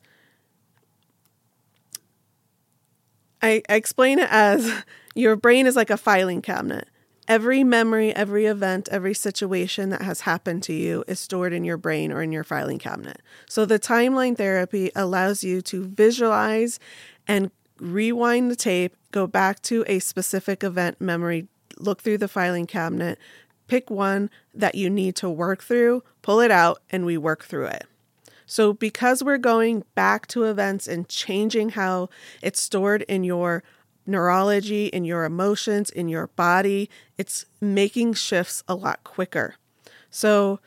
I, 3.42 3.64
explain 3.70 4.20
it 4.20 4.28
as 4.30 4.84
your 5.16 5.36
brain 5.36 5.66
is 5.66 5.76
like 5.76 5.90
a 5.90 5.98
filing 5.98 6.42
cabinet 6.42 6.90
every 7.30 7.64
memory, 7.64 8.14
every 8.14 8.48
event, 8.48 8.90
every 8.92 9.14
situation 9.14 9.92
that 9.92 10.02
has 10.02 10.22
happened 10.22 10.64
to 10.64 10.74
you 10.74 11.04
is 11.08 11.20
stored 11.20 11.54
in 11.54 11.64
your 11.64 11.78
brain 11.78 12.12
or 12.12 12.24
in 12.24 12.32
your 12.32 12.44
filing 12.44 12.80
cabinet. 12.80 13.22
So 13.48 13.66
the 13.66 13.80
timeline 13.80 14.36
therapy 14.36 14.92
allows 14.96 15.44
you 15.44 15.62
to 15.62 15.86
visualize 15.86 16.80
and 17.28 17.52
rewind 17.80 18.50
the 18.50 18.56
tape, 18.56 18.96
go 19.12 19.28
back 19.28 19.62
to 19.62 19.86
a 19.88 20.00
specific 20.00 20.64
event 20.64 21.00
memory, 21.00 21.48
look 21.80 22.02
through 22.02 22.18
the 22.20 22.28
filing 22.28 22.68
cabinet, 22.68 23.18
pick 23.68 23.90
one 23.90 24.30
that 24.54 24.76
you 24.76 24.90
need 24.90 25.16
to 25.18 25.30
work 25.30 25.64
through, 25.64 26.04
pull 26.22 26.40
it 26.40 26.52
out, 26.52 26.82
and 26.90 27.06
we 27.06 27.18
work 27.18 27.44
through 27.44 27.68
it. 27.68 27.86
So, 28.46 28.74
because 28.74 29.24
we're 29.24 29.38
going 29.38 29.84
back 29.94 30.26
to 30.28 30.46
events 30.46 30.88
and 30.88 31.08
changing 31.08 31.70
how 31.70 32.10
it's 32.42 32.60
stored 32.62 33.04
in 33.04 33.24
your 33.24 33.64
neurology, 34.08 34.88
in 34.88 35.06
your 35.06 35.24
emotions, 35.24 35.92
in 35.92 36.10
your 36.10 36.28
body, 36.28 36.90
it's 37.18 37.46
making 37.62 38.16
shifts 38.16 38.64
a 38.68 38.74
lot 38.74 39.04
quicker. 39.04 39.56
So, 40.10 40.60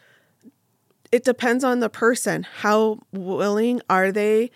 it 1.10 1.24
depends 1.24 1.64
on 1.64 1.80
the 1.80 1.90
person. 1.90 2.46
How 2.60 3.00
willing 3.12 3.82
are 3.90 4.12
they 4.12 4.52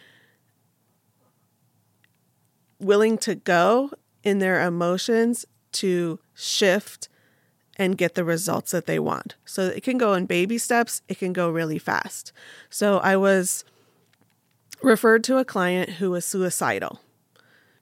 willing 2.79 3.19
to 3.19 3.35
go 3.35 3.91
in 4.23 4.39
their 4.39 4.65
emotions 4.65 5.45
to 5.81 6.19
shift 6.35 7.09
and 7.77 7.99
get 7.99 8.15
the 8.15 8.25
results 8.25 8.71
that 8.71 8.87
they 8.87 8.99
want. 8.99 9.37
So 9.45 9.67
it 9.67 9.83
can 9.83 9.99
go 9.99 10.15
in 10.15 10.27
baby 10.27 10.59
steps, 10.59 11.03
it 11.09 11.19
can 11.19 11.33
go 11.33 11.51
really 11.51 11.79
fast. 11.79 12.33
So 12.71 12.99
I 12.99 13.17
was 13.17 13.65
referred 14.83 15.25
to 15.25 15.39
a 15.39 15.45
client 15.45 15.91
who 15.91 16.11
was 16.11 16.25
suicidal. 16.25 17.01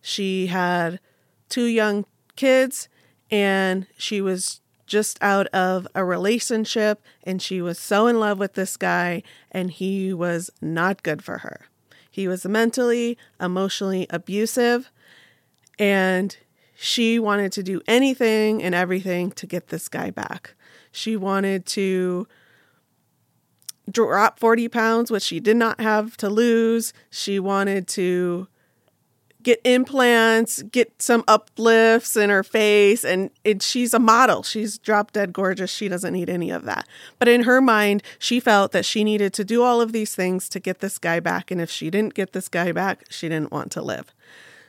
She 0.01 0.49
had 0.49 1.01
two 1.49 1.65
young 1.65 2.05
kids 2.37 2.89
and 3.31 3.87
she 3.97 4.21
was 4.21 4.61
just 4.87 5.23
out 5.23 5.47
of 5.49 5.89
a 5.95 6.05
relationship 6.05 7.03
and 7.23 7.41
she 7.41 7.63
was 7.63 7.79
so 7.79 8.07
in 8.07 8.21
love 8.21 8.39
with 8.39 8.55
this 8.55 8.77
guy 8.77 9.23
and 9.51 9.71
he 9.71 10.13
was 10.13 10.51
not 10.61 11.03
good 11.03 11.23
for 11.23 11.39
her. 11.39 11.67
He 12.11 12.29
was 12.29 12.45
mentally, 12.45 13.17
emotionally 13.41 14.07
abusive 14.11 14.91
and 15.79 16.37
she 16.85 17.19
wanted 17.19 17.51
to 17.51 17.63
do 17.63 17.81
anything 17.89 18.63
and 18.63 18.75
everything 18.75 19.31
to 19.33 19.47
get 19.47 19.69
this 19.69 19.89
guy 19.89 20.11
back. 20.11 20.55
She 20.93 21.17
wanted 21.17 21.65
to 21.67 22.29
drop 23.91 24.39
40 24.39 24.69
pounds, 24.69 25.11
which 25.11 25.23
she 25.23 25.41
did 25.41 25.57
not 25.57 25.81
have 25.81 26.15
to 26.19 26.29
lose. 26.29 26.93
She 27.09 27.41
wanted 27.41 27.89
to 27.89 28.49
get 29.43 29.63
implants, 29.65 30.63
get 30.65 31.01
some 31.01 31.25
uplifts 31.27 32.17
in 32.17 32.29
her 32.29 32.43
face, 32.43 33.03
and 33.03 33.31
it, 33.45 33.63
she's 33.63 33.95
a 33.95 33.99
model. 33.99 34.43
She's 34.43 34.77
drop 34.77 35.13
dead 35.13 35.33
gorgeous. 35.33 35.71
She 35.71 35.89
doesn't 35.89 36.13
need 36.13 36.29
any 36.29 36.51
of 36.51 36.65
that. 36.65 36.87
But 37.19 37.29
in 37.29 37.45
her 37.45 37.63
mind, 37.63 38.03
she 38.19 38.41
felt 38.41 38.73
that 38.73 38.85
she 38.85 39.05
needed 39.05 39.33
to 39.35 39.45
do 39.45 39.63
all 39.63 39.81
of 39.81 39.93
these 39.93 40.15
things 40.15 40.51
to 40.51 40.61
get 40.61 40.81
this 40.81 40.99
guy 40.99 41.19
back. 41.19 41.51
And 41.51 41.63
if 41.63 41.71
she 41.71 41.89
didn't 41.89 42.13
get 42.13 42.35
this 42.35 42.49
guy 42.49 42.73
back, 42.73 43.07
she 43.09 43.31
didn't 43.31 43.53
want 43.53 43.73
to 43.73 43.81
live. 43.81 44.13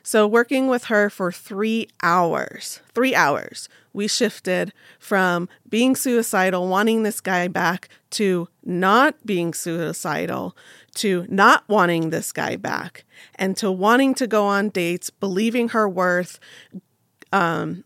So, 0.06 0.28
working 0.28 0.68
with 0.68 0.84
her 0.84 1.10
for 1.10 1.32
three 1.32 1.90
hours, 2.04 2.80
three 2.94 3.16
hours, 3.16 3.68
we 3.92 4.08
shifted 4.08 4.72
from 5.00 5.50
being 5.68 5.96
suicidal, 5.96 6.68
wanting 6.68 7.02
this 7.02 7.20
guy 7.20 7.48
back, 7.48 7.90
to 8.12 8.48
not 8.64 9.26
being 9.26 9.52
suicidal, 9.52 10.56
to 10.98 11.26
not 11.28 11.68
wanting 11.68 12.12
this 12.12 12.32
guy 12.32 12.56
back, 12.56 13.04
and 13.34 13.58
to 13.58 13.72
wanting 13.72 14.14
to 14.14 14.28
go 14.28 14.46
on 14.46 14.70
dates, 14.70 15.10
believing 15.10 15.70
her 15.70 15.90
worth. 15.90 16.40
Um, 17.34 17.84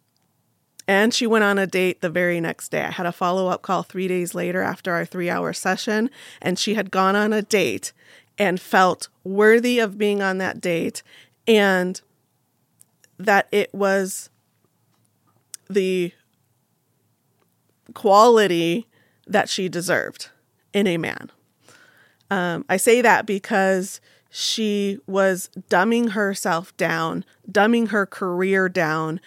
and 0.89 1.13
she 1.13 1.25
went 1.25 1.45
on 1.45 1.57
a 1.57 1.67
date 1.67 2.01
the 2.01 2.09
very 2.09 2.41
next 2.41 2.67
day. 2.67 2.83
I 2.83 2.91
had 2.91 3.05
a 3.05 3.13
follow 3.13 3.47
up 3.47 3.61
call 3.61 3.83
three 3.83 4.09
days 4.09 4.35
later 4.35 4.61
after 4.61 4.91
our 4.91 5.05
three 5.05 5.29
hour 5.29 5.53
session, 5.53 6.09
and 6.41 6.59
she 6.59 6.73
had 6.73 6.91
gone 6.91 7.15
on 7.15 7.31
a 7.31 7.41
date 7.41 7.93
and 8.38 8.59
felt 8.59 9.07
worthy 9.23 9.79
of 9.79 9.97
being 9.97 10.21
on 10.21 10.38
that 10.39 10.59
date. 10.59 11.01
And 11.47 12.01
that 13.19 13.47
it 13.51 13.73
was 13.73 14.29
the 15.69 16.11
quality 17.93 18.88
that 19.27 19.49
she 19.49 19.69
deserved 19.69 20.29
in 20.73 20.88
a 20.88 20.97
man. 20.97 21.31
Um, 22.31 22.65
I 22.69 22.77
say 22.77 23.01
that 23.01 23.25
because 23.25 24.01
she 24.29 24.99
was 25.07 25.49
dumbing 25.69 26.11
herself 26.11 26.75
down, 26.77 27.25
dumbing 27.51 27.89
her 27.89 28.05
career 28.05 28.69
down 28.69 29.19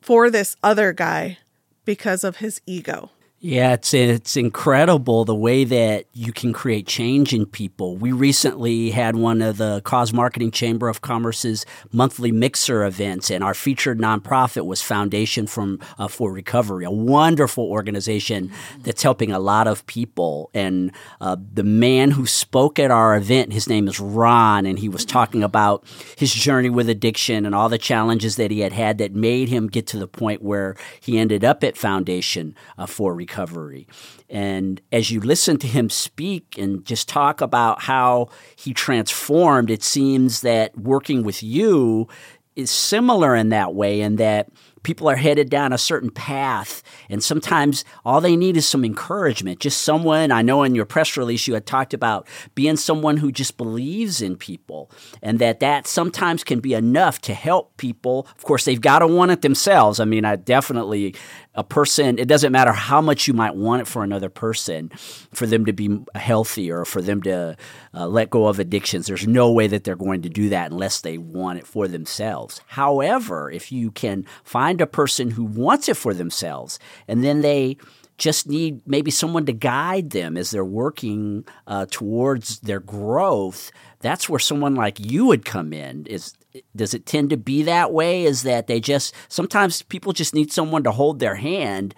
for 0.00 0.30
this 0.30 0.56
other 0.62 0.92
guy 0.92 1.38
because 1.84 2.24
of 2.24 2.36
his 2.36 2.60
ego. 2.66 3.10
Yeah, 3.44 3.72
it's 3.72 3.92
it's 3.92 4.36
incredible 4.36 5.24
the 5.24 5.34
way 5.34 5.64
that 5.64 6.04
you 6.12 6.32
can 6.32 6.52
create 6.52 6.86
change 6.86 7.34
in 7.34 7.44
people. 7.44 7.96
We 7.96 8.12
recently 8.12 8.92
had 8.92 9.16
one 9.16 9.42
of 9.42 9.56
the 9.56 9.80
Cause 9.82 10.12
Marketing 10.12 10.52
Chamber 10.52 10.88
of 10.88 11.00
Commerce's 11.00 11.66
monthly 11.90 12.30
mixer 12.30 12.84
events, 12.84 13.32
and 13.32 13.42
our 13.42 13.52
featured 13.52 13.98
nonprofit 13.98 14.64
was 14.64 14.80
Foundation 14.80 15.48
from 15.48 15.80
uh, 15.98 16.06
for 16.06 16.32
Recovery, 16.32 16.84
a 16.84 16.90
wonderful 16.92 17.64
organization 17.64 18.52
that's 18.82 19.02
helping 19.02 19.32
a 19.32 19.40
lot 19.40 19.66
of 19.66 19.84
people. 19.86 20.48
And 20.54 20.92
uh, 21.20 21.36
the 21.52 21.64
man 21.64 22.12
who 22.12 22.26
spoke 22.26 22.78
at 22.78 22.92
our 22.92 23.16
event, 23.16 23.52
his 23.52 23.68
name 23.68 23.88
is 23.88 23.98
Ron, 23.98 24.66
and 24.66 24.78
he 24.78 24.88
was 24.88 25.04
talking 25.04 25.42
about 25.42 25.84
his 26.16 26.32
journey 26.32 26.70
with 26.70 26.88
addiction 26.88 27.44
and 27.44 27.56
all 27.56 27.68
the 27.68 27.76
challenges 27.76 28.36
that 28.36 28.52
he 28.52 28.60
had 28.60 28.72
had 28.72 28.98
that 28.98 29.16
made 29.16 29.48
him 29.48 29.66
get 29.66 29.88
to 29.88 29.98
the 29.98 30.06
point 30.06 30.42
where 30.42 30.76
he 31.00 31.18
ended 31.18 31.42
up 31.42 31.64
at 31.64 31.76
Foundation 31.76 32.54
uh, 32.78 32.86
for 32.86 33.12
Recovery 33.12 33.31
recovery. 33.32 33.86
And 34.28 34.80
as 34.90 35.10
you 35.10 35.20
listen 35.20 35.56
to 35.58 35.66
him 35.66 35.88
speak 35.88 36.58
and 36.58 36.84
just 36.84 37.08
talk 37.08 37.40
about 37.40 37.82
how 37.82 38.28
he 38.56 38.74
transformed, 38.74 39.70
it 39.70 39.82
seems 39.82 40.42
that 40.42 40.76
working 40.76 41.22
with 41.22 41.42
you 41.42 42.08
is 42.54 42.70
similar 42.70 43.34
in 43.34 43.48
that 43.48 43.74
way, 43.74 44.02
in 44.02 44.16
that 44.16 44.50
people 44.82 45.08
are 45.08 45.16
headed 45.16 45.50
down 45.50 45.72
a 45.72 45.78
certain 45.78 46.10
path 46.10 46.82
and 47.08 47.22
sometimes 47.22 47.84
all 48.04 48.20
they 48.20 48.36
need 48.36 48.56
is 48.56 48.68
some 48.68 48.84
encouragement 48.84 49.60
just 49.60 49.82
someone 49.82 50.30
i 50.30 50.42
know 50.42 50.62
in 50.62 50.74
your 50.74 50.86
press 50.86 51.16
release 51.16 51.46
you 51.46 51.54
had 51.54 51.66
talked 51.66 51.94
about 51.94 52.26
being 52.54 52.76
someone 52.76 53.16
who 53.16 53.32
just 53.32 53.56
believes 53.56 54.20
in 54.20 54.36
people 54.36 54.90
and 55.22 55.38
that 55.38 55.60
that 55.60 55.86
sometimes 55.86 56.44
can 56.44 56.60
be 56.60 56.74
enough 56.74 57.20
to 57.20 57.34
help 57.34 57.76
people. 57.76 58.26
Of 58.36 58.44
course 58.44 58.64
they've 58.64 58.80
got 58.80 59.00
to 59.00 59.06
want 59.06 59.30
it 59.30 59.42
themselves. 59.42 60.00
I 60.00 60.04
mean 60.04 60.24
i 60.24 60.36
definitely 60.36 61.14
a 61.54 61.62
person 61.62 62.18
it 62.18 62.28
doesn't 62.28 62.52
matter 62.52 62.72
how 62.72 63.00
much 63.00 63.28
you 63.28 63.34
might 63.34 63.54
want 63.54 63.82
it 63.82 63.86
for 63.86 64.02
another 64.02 64.30
person 64.30 64.88
for 65.34 65.46
them 65.46 65.66
to 65.66 65.72
be 65.72 65.98
healthy 66.14 66.70
or 66.70 66.86
for 66.86 67.02
them 67.02 67.20
to 67.22 67.54
uh, 67.94 68.06
let 68.06 68.30
go 68.30 68.46
of 68.46 68.58
addictions 68.58 69.06
there's 69.06 69.26
no 69.26 69.52
way 69.52 69.66
that 69.66 69.84
they're 69.84 69.94
going 69.94 70.22
to 70.22 70.30
do 70.30 70.48
that 70.48 70.70
unless 70.70 71.02
they 71.02 71.18
want 71.18 71.58
it 71.58 71.66
for 71.66 71.86
themselves. 71.88 72.62
However 72.68 73.50
if 73.50 73.70
you 73.70 73.90
can 73.90 74.24
find 74.44 74.71
find 74.72 74.80
a 74.80 74.86
person 74.86 75.30
who 75.30 75.44
wants 75.44 75.88
it 75.88 75.96
for 75.98 76.14
themselves, 76.14 76.78
and 77.06 77.22
then 77.22 77.42
they 77.42 77.76
just 78.16 78.48
need 78.48 78.80
maybe 78.86 79.10
someone 79.10 79.44
to 79.44 79.52
guide 79.52 80.10
them 80.10 80.36
as 80.38 80.50
they're 80.50 80.64
working 80.64 81.44
uh, 81.66 81.84
towards 81.90 82.60
their 82.60 82.80
growth. 82.80 83.70
That's 84.00 84.28
where 84.28 84.38
someone 84.38 84.74
like 84.74 84.98
you 84.98 85.26
would 85.26 85.44
come 85.44 85.74
in. 85.74 86.06
Is 86.06 86.34
does 86.74 86.94
it 86.94 87.04
tend 87.04 87.30
to 87.30 87.36
be 87.36 87.62
that 87.64 87.92
way? 87.92 88.24
Is 88.24 88.44
that 88.44 88.66
they 88.66 88.80
just 88.80 89.14
sometimes 89.28 89.82
people 89.82 90.12
just 90.14 90.34
need 90.34 90.50
someone 90.50 90.84
to 90.84 90.90
hold 90.90 91.18
their 91.18 91.34
hand 91.34 91.94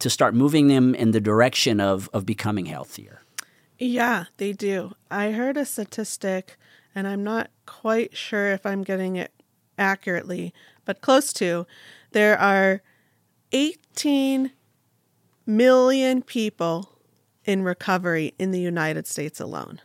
to 0.00 0.10
start 0.10 0.34
moving 0.34 0.68
them 0.68 0.94
in 0.94 1.12
the 1.12 1.20
direction 1.20 1.80
of 1.80 2.10
of 2.12 2.26
becoming 2.26 2.66
healthier? 2.66 3.22
Yeah, 3.78 4.26
they 4.36 4.52
do. 4.52 4.92
I 5.10 5.30
heard 5.30 5.56
a 5.56 5.64
statistic, 5.64 6.58
and 6.94 7.08
I'm 7.08 7.24
not 7.24 7.48
quite 7.64 8.14
sure 8.14 8.52
if 8.52 8.66
I'm 8.66 8.82
getting 8.82 9.16
it 9.16 9.32
accurately, 9.78 10.52
but 10.84 11.00
close 11.00 11.32
to 11.34 11.66
there 12.12 12.38
are 12.38 12.82
18 13.52 14.52
million 15.46 16.22
people 16.22 16.98
in 17.44 17.62
recovery 17.62 18.34
in 18.38 18.50
the 18.50 18.60
United 18.60 19.06
States 19.06 19.40
alone. 19.40 19.80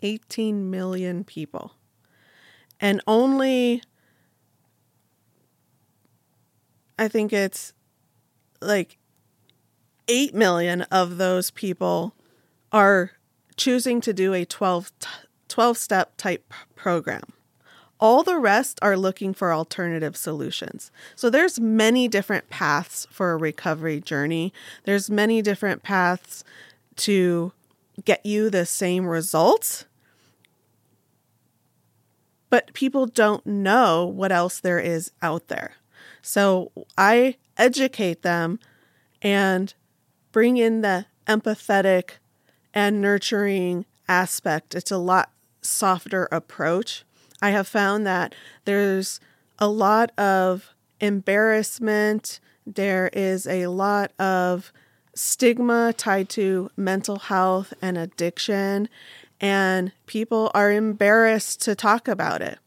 18 0.00 0.70
million 0.70 1.24
people. 1.24 1.72
And 2.80 3.00
only, 3.06 3.82
I 6.98 7.08
think 7.08 7.32
it's 7.32 7.72
like 8.60 8.98
8 10.06 10.34
million 10.34 10.82
of 10.82 11.18
those 11.18 11.50
people 11.50 12.14
are 12.72 13.12
choosing 13.56 14.00
to 14.02 14.12
do 14.12 14.34
a 14.34 14.44
12, 14.44 14.92
12 15.48 15.76
step 15.76 16.16
type 16.16 16.52
program. 16.76 17.24
All 18.00 18.22
the 18.22 18.38
rest 18.38 18.78
are 18.80 18.96
looking 18.96 19.34
for 19.34 19.52
alternative 19.52 20.16
solutions. 20.16 20.90
So 21.16 21.30
there's 21.30 21.58
many 21.58 22.06
different 22.06 22.48
paths 22.48 23.06
for 23.10 23.32
a 23.32 23.36
recovery 23.36 24.00
journey. 24.00 24.52
There's 24.84 25.10
many 25.10 25.42
different 25.42 25.82
paths 25.82 26.44
to 26.96 27.52
get 28.04 28.24
you 28.24 28.50
the 28.50 28.66
same 28.66 29.06
results. 29.06 29.84
But 32.50 32.72
people 32.72 33.06
don't 33.06 33.44
know 33.46 34.06
what 34.06 34.32
else 34.32 34.60
there 34.60 34.78
is 34.78 35.10
out 35.20 35.48
there. 35.48 35.72
So 36.22 36.70
I 36.96 37.36
educate 37.56 38.22
them 38.22 38.60
and 39.20 39.74
bring 40.32 40.56
in 40.56 40.80
the 40.80 41.06
empathetic 41.26 42.12
and 42.72 43.00
nurturing 43.00 43.84
aspect. 44.08 44.74
It's 44.74 44.90
a 44.90 44.98
lot 44.98 45.30
softer 45.60 46.28
approach. 46.30 47.04
I 47.40 47.50
have 47.50 47.68
found 47.68 48.06
that 48.06 48.34
there's 48.64 49.20
a 49.58 49.68
lot 49.68 50.16
of 50.18 50.74
embarrassment, 51.00 52.40
there 52.66 53.10
is 53.12 53.46
a 53.46 53.68
lot 53.68 54.12
of 54.18 54.72
stigma 55.14 55.92
tied 55.96 56.28
to 56.30 56.70
mental 56.76 57.18
health 57.18 57.72
and 57.80 57.96
addiction, 57.96 58.88
and 59.40 59.92
people 60.06 60.50
are 60.54 60.72
embarrassed 60.72 61.60
to 61.62 61.74
talk 61.74 62.08
about 62.08 62.42
it. 62.42 62.58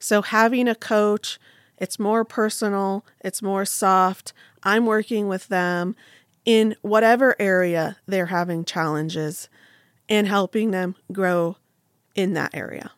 So, 0.00 0.22
having 0.22 0.68
a 0.68 0.74
coach, 0.74 1.38
it's 1.76 1.98
more 1.98 2.24
personal, 2.24 3.04
it's 3.20 3.42
more 3.42 3.64
soft. 3.64 4.32
I'm 4.62 4.86
working 4.86 5.28
with 5.28 5.48
them 5.48 5.96
in 6.44 6.76
whatever 6.82 7.36
area 7.38 7.96
they're 8.06 8.26
having 8.26 8.64
challenges 8.64 9.48
and 10.08 10.26
helping 10.26 10.70
them 10.70 10.96
grow 11.12 11.56
in 12.14 12.34
that 12.34 12.54
area. 12.54 12.92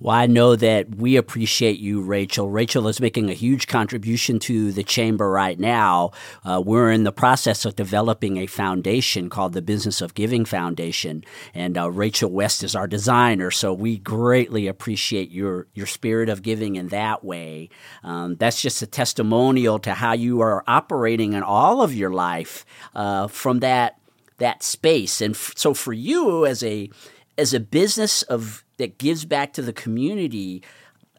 Well, 0.00 0.14
I 0.14 0.26
know 0.26 0.56
that 0.56 0.94
we 0.96 1.16
appreciate 1.16 1.80
you, 1.80 2.02
Rachel. 2.02 2.50
Rachel 2.50 2.86
is 2.86 3.00
making 3.00 3.30
a 3.30 3.34
huge 3.34 3.66
contribution 3.66 4.38
to 4.40 4.70
the 4.70 4.84
chamber 4.84 5.28
right 5.28 5.58
now. 5.58 6.12
Uh, 6.44 6.62
we're 6.64 6.92
in 6.92 7.04
the 7.04 7.12
process 7.12 7.64
of 7.64 7.76
developing 7.76 8.36
a 8.36 8.46
foundation 8.46 9.28
called 9.28 9.54
the 9.54 9.62
Business 9.62 10.00
of 10.00 10.14
Giving 10.14 10.44
Foundation, 10.44 11.24
and 11.52 11.76
uh, 11.76 11.90
Rachel 11.90 12.30
West 12.30 12.62
is 12.62 12.76
our 12.76 12.86
designer. 12.86 13.50
So 13.50 13.74
we 13.74 13.98
greatly 13.98 14.68
appreciate 14.68 15.32
your 15.32 15.66
your 15.74 15.86
spirit 15.86 16.28
of 16.28 16.42
giving 16.42 16.76
in 16.76 16.88
that 16.88 17.24
way. 17.24 17.68
Um, 18.04 18.36
that's 18.36 18.62
just 18.62 18.82
a 18.82 18.86
testimonial 18.86 19.80
to 19.80 19.94
how 19.94 20.12
you 20.12 20.42
are 20.42 20.62
operating 20.68 21.32
in 21.32 21.42
all 21.42 21.82
of 21.82 21.92
your 21.94 22.10
life 22.10 22.64
uh, 22.94 23.26
from 23.26 23.60
that 23.60 23.98
that 24.38 24.62
space. 24.62 25.20
And 25.20 25.34
f- 25.34 25.54
so 25.56 25.74
for 25.74 25.92
you 25.92 26.46
as 26.46 26.62
a 26.62 26.90
as 27.38 27.54
a 27.54 27.60
business 27.60 28.22
of 28.22 28.64
that 28.76 28.98
gives 28.98 29.24
back 29.24 29.52
to 29.54 29.62
the 29.62 29.72
community, 29.72 30.62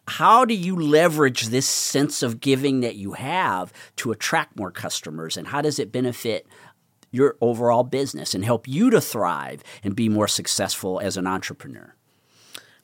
how 0.07 0.43
do 0.43 0.53
you 0.53 0.75
leverage 0.75 1.47
this 1.47 1.67
sense 1.67 2.21
of 2.21 2.39
giving 2.39 2.81
that 2.81 2.95
you 2.95 3.13
have 3.13 3.71
to 3.95 4.11
attract 4.11 4.57
more 4.57 4.71
customers 4.71 5.37
and 5.37 5.47
how 5.47 5.61
does 5.61 5.79
it 5.79 5.91
benefit 5.91 6.47
your 7.11 7.37
overall 7.41 7.83
business 7.83 8.35
and 8.35 8.43
help 8.43 8.67
you 8.67 8.89
to 8.89 9.01
thrive 9.01 9.63
and 9.83 9.95
be 9.95 10.09
more 10.09 10.27
successful 10.27 10.99
as 10.99 11.17
an 11.17 11.25
entrepreneur? 11.25 11.95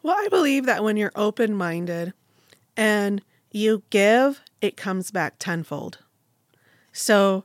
Well, 0.02 0.16
I 0.18 0.28
believe 0.30 0.66
that 0.66 0.84
when 0.84 0.98
you're 0.98 1.12
open 1.16 1.56
minded 1.56 2.14
and 2.78 3.22
you 3.52 3.84
give, 3.90 4.42
it 4.62 4.78
comes 4.78 5.12
back 5.12 5.36
tenfold. 5.40 6.00
So 6.92 7.44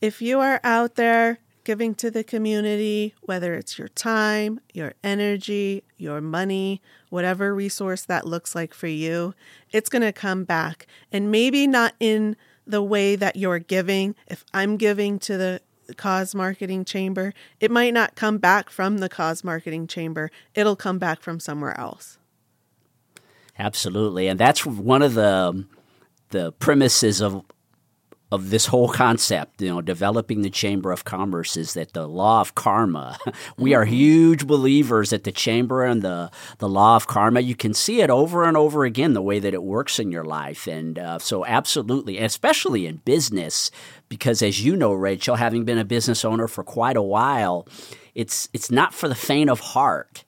if 0.00 0.22
you 0.22 0.40
are 0.40 0.60
out 0.62 0.94
there 0.94 1.38
giving 1.66 1.96
to 1.96 2.12
the 2.12 2.22
community, 2.22 3.12
whether 3.22 3.52
it's 3.54 3.76
your 3.76 3.88
time, 3.88 4.60
your 4.72 4.94
energy, 5.02 5.82
your 5.98 6.20
money, 6.20 6.80
whatever 7.10 7.52
resource 7.52 8.02
that 8.02 8.24
looks 8.24 8.54
like 8.54 8.72
for 8.72 8.86
you, 8.86 9.34
it's 9.72 9.88
going 9.88 10.02
to 10.02 10.12
come 10.12 10.44
back. 10.44 10.86
And 11.10 11.30
maybe 11.30 11.66
not 11.66 11.94
in 11.98 12.36
the 12.68 12.82
way 12.82 13.16
that 13.16 13.34
you're 13.34 13.58
giving. 13.58 14.14
If 14.28 14.44
I'm 14.54 14.76
giving 14.76 15.18
to 15.20 15.36
the 15.36 15.60
cause 15.96 16.36
marketing 16.36 16.84
chamber, 16.84 17.34
it 17.58 17.72
might 17.72 17.92
not 17.92 18.14
come 18.14 18.38
back 18.38 18.70
from 18.70 18.98
the 18.98 19.08
cause 19.08 19.42
marketing 19.42 19.88
chamber, 19.88 20.30
it'll 20.54 20.76
come 20.76 20.98
back 21.00 21.20
from 21.20 21.40
somewhere 21.40 21.78
else. 21.78 22.16
Absolutely. 23.58 24.28
And 24.28 24.38
that's 24.38 24.64
one 24.64 25.02
of 25.02 25.14
the 25.14 25.66
the 26.30 26.52
premises 26.52 27.20
of 27.20 27.44
of 28.32 28.50
this 28.50 28.66
whole 28.66 28.88
concept, 28.88 29.62
you 29.62 29.68
know, 29.68 29.80
developing 29.80 30.42
the 30.42 30.50
Chamber 30.50 30.90
of 30.90 31.04
Commerce 31.04 31.56
is 31.56 31.74
that 31.74 31.92
the 31.92 32.08
law 32.08 32.40
of 32.40 32.56
karma. 32.56 33.18
we 33.56 33.72
are 33.72 33.84
huge 33.84 34.46
believers 34.46 35.12
at 35.12 35.22
the 35.22 35.30
Chamber 35.30 35.84
and 35.84 36.02
the 36.02 36.30
the 36.58 36.68
law 36.68 36.96
of 36.96 37.06
karma. 37.06 37.40
You 37.40 37.54
can 37.54 37.72
see 37.72 38.00
it 38.00 38.10
over 38.10 38.42
and 38.42 38.56
over 38.56 38.84
again 38.84 39.12
the 39.12 39.22
way 39.22 39.38
that 39.38 39.54
it 39.54 39.62
works 39.62 40.00
in 40.00 40.10
your 40.10 40.24
life, 40.24 40.66
and 40.66 40.98
uh, 40.98 41.18
so 41.20 41.46
absolutely, 41.46 42.18
especially 42.18 42.86
in 42.86 42.96
business, 42.98 43.70
because 44.08 44.42
as 44.42 44.64
you 44.64 44.74
know, 44.74 44.92
Rachel, 44.92 45.36
having 45.36 45.64
been 45.64 45.78
a 45.78 45.84
business 45.84 46.24
owner 46.24 46.48
for 46.48 46.64
quite 46.64 46.96
a 46.96 47.02
while, 47.02 47.68
it's 48.16 48.48
it's 48.52 48.72
not 48.72 48.92
for 48.92 49.08
the 49.08 49.14
faint 49.14 49.50
of 49.50 49.60
heart 49.60 50.24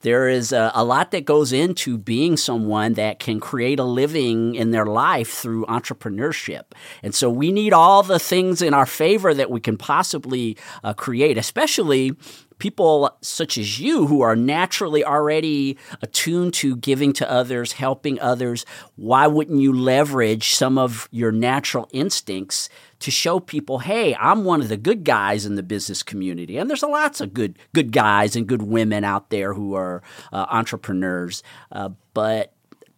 there 0.00 0.28
is 0.28 0.52
a, 0.52 0.70
a, 0.74 0.84
lot 0.84 1.10
that 1.10 1.24
goes 1.24 1.52
into 1.52 1.98
being 1.98 2.36
someone 2.36 2.94
that 2.94 3.18
can 3.18 3.40
create 3.40 3.78
a 3.78 3.84
living 3.84 4.54
in 4.54 4.70
their 4.70 4.86
life 4.86 5.30
through 5.30 5.66
entrepreneurship. 5.66 6.64
And 7.02 7.14
so 7.14 7.28
we 7.30 7.52
need 7.52 7.72
all 7.72 8.02
the 8.02 8.18
things 8.18 8.62
in 8.62 8.74
our 8.74 8.86
favor 8.86 9.34
that 9.34 9.50
we 9.50 9.60
can 9.60 9.76
possibly 9.76 10.56
uh, 10.84 10.94
create, 10.94 11.36
especially 11.36 12.12
people 12.58 13.16
such 13.20 13.56
as 13.56 13.80
you 13.80 14.06
who 14.06 14.20
are 14.20 14.36
naturally 14.36 15.04
already 15.04 15.76
attuned 16.02 16.54
to 16.54 16.76
giving 16.76 17.12
to 17.14 17.30
others, 17.30 17.72
helping 17.72 18.20
others. 18.20 18.66
Why 18.96 19.26
wouldn't 19.26 19.60
you 19.60 19.72
leverage 19.72 20.54
some 20.54 20.78
of 20.78 21.08
your 21.10 21.32
natural 21.32 21.88
instincts? 21.92 22.68
to 23.00 23.12
show 23.12 23.38
people, 23.38 23.78
hey, 23.78 24.16
I'm 24.16 24.44
one 24.44 24.60
of 24.60 24.68
the 24.68 24.76
good 24.76 25.04
guys 25.04 25.46
in 25.46 25.54
the 25.54 25.62
business 25.62 26.02
community. 26.02 26.56
And 26.56 26.68
there's 26.68 26.82
lots 26.82 27.20
of 27.20 27.32
good 27.32 27.56
good 27.72 27.92
guys 27.92 28.34
and 28.34 28.46
good 28.46 28.62
women 28.62 29.04
out 29.04 29.30
there 29.30 29.54
who 29.54 29.74
are 29.74 30.02
uh, 30.32 30.46
entrepreneurs. 30.50 31.42
Uh, 31.70 31.90
but 32.12 32.54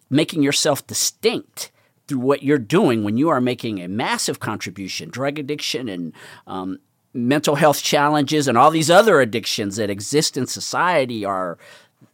making 0.09 0.43
yourself 0.43 0.87
distinct 0.87 1.71
through 2.09 2.19
what 2.19 2.43
you're 2.43 2.59
doing 2.59 3.05
when 3.05 3.17
you 3.17 3.29
are 3.29 3.41
making 3.41 3.81
a 3.81 3.89
massive 3.89 4.41
contribution, 4.41 5.09
drug 5.11 5.39
addiction 5.39 5.89
and 5.89 6.13
um, 6.47 6.79
mental 7.13 7.57
health 7.57 7.83
challenges 7.83 8.47
and 8.47 8.57
all 8.57 8.71
these 8.71 8.91
other 8.91 9.21
addictions 9.21 9.77
that 9.77 9.91
exist 9.91 10.37
in 10.37 10.47
society 10.47 11.25
are 11.25 11.59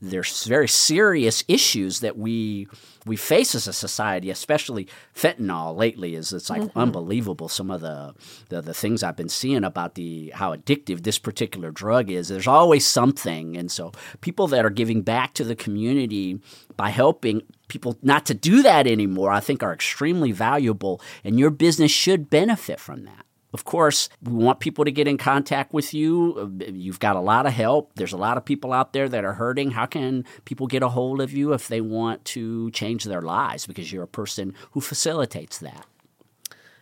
there's 0.00 0.44
very 0.44 0.68
serious 0.68 1.44
issues 1.48 2.00
that 2.00 2.18
we 2.18 2.68
we 3.06 3.16
face 3.16 3.54
as 3.54 3.68
a 3.68 3.72
society, 3.72 4.30
especially 4.30 4.88
fentanyl 5.14 5.76
lately. 5.76 6.14
Is 6.16 6.32
it's 6.32 6.50
like 6.50 6.62
mm-hmm. 6.62 6.78
unbelievable 6.78 7.48
some 7.48 7.70
of 7.70 7.80
the, 7.80 8.14
the, 8.48 8.60
the 8.60 8.74
things 8.74 9.02
I've 9.02 9.16
been 9.16 9.28
seeing 9.28 9.64
about 9.64 9.94
the 9.94 10.32
how 10.34 10.54
addictive 10.54 11.02
this 11.02 11.18
particular 11.18 11.70
drug 11.70 12.10
is. 12.10 12.28
There's 12.28 12.48
always 12.48 12.86
something, 12.86 13.56
and 13.56 13.70
so 13.70 13.92
people 14.20 14.48
that 14.48 14.64
are 14.64 14.70
giving 14.70 15.02
back 15.02 15.34
to 15.34 15.44
the 15.44 15.56
community 15.56 16.40
by 16.76 16.90
helping 16.90 17.42
people 17.68 17.96
not 18.02 18.26
to 18.26 18.34
do 18.34 18.62
that 18.62 18.86
anymore, 18.86 19.30
I 19.30 19.40
think 19.40 19.62
are 19.62 19.72
extremely 19.72 20.32
valuable, 20.32 21.00
and 21.24 21.38
your 21.38 21.50
business 21.50 21.92
should 21.92 22.28
benefit 22.28 22.80
from 22.80 23.04
that. 23.04 23.25
Of 23.56 23.64
course, 23.64 24.10
we 24.22 24.34
want 24.34 24.60
people 24.60 24.84
to 24.84 24.90
get 24.90 25.08
in 25.08 25.16
contact 25.16 25.72
with 25.72 25.94
you. 25.94 26.54
You've 26.68 27.00
got 27.00 27.16
a 27.16 27.20
lot 27.20 27.46
of 27.46 27.54
help. 27.54 27.92
There's 27.94 28.12
a 28.12 28.18
lot 28.18 28.36
of 28.36 28.44
people 28.44 28.74
out 28.74 28.92
there 28.92 29.08
that 29.08 29.24
are 29.24 29.32
hurting. 29.32 29.70
How 29.70 29.86
can 29.86 30.26
people 30.44 30.66
get 30.66 30.82
a 30.82 30.90
hold 30.90 31.22
of 31.22 31.32
you 31.32 31.54
if 31.54 31.66
they 31.66 31.80
want 31.80 32.22
to 32.26 32.70
change 32.72 33.04
their 33.04 33.22
lives? 33.22 33.66
Because 33.66 33.90
you're 33.90 34.02
a 34.02 34.08
person 34.08 34.52
who 34.72 34.82
facilitates 34.82 35.56
that. 35.60 35.86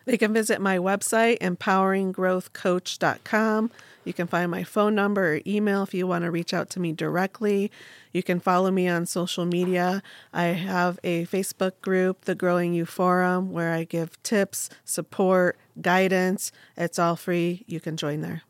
They 0.04 0.18
can 0.18 0.34
visit 0.34 0.60
my 0.60 0.78
website, 0.78 1.38
empoweringgrowthcoach.com. 1.38 3.70
You 4.04 4.12
can 4.12 4.26
find 4.26 4.50
my 4.50 4.64
phone 4.64 4.96
number 4.96 5.34
or 5.34 5.40
email 5.46 5.84
if 5.84 5.94
you 5.94 6.08
want 6.08 6.24
to 6.24 6.32
reach 6.32 6.52
out 6.52 6.70
to 6.70 6.80
me 6.80 6.92
directly. 6.92 7.70
You 8.12 8.24
can 8.24 8.40
follow 8.40 8.72
me 8.72 8.88
on 8.88 9.06
social 9.06 9.44
media. 9.44 10.02
I 10.32 10.46
have 10.46 10.98
a 11.04 11.26
Facebook 11.26 11.80
group, 11.82 12.24
the 12.24 12.34
Growing 12.34 12.74
You 12.74 12.84
Forum, 12.84 13.52
where 13.52 13.72
I 13.72 13.84
give 13.84 14.20
tips, 14.24 14.70
support, 14.84 15.56
guidance. 15.80 16.52
It's 16.76 16.98
all 16.98 17.16
free. 17.16 17.64
You 17.66 17.80
can 17.80 17.96
join 17.96 18.20
there 18.20 18.42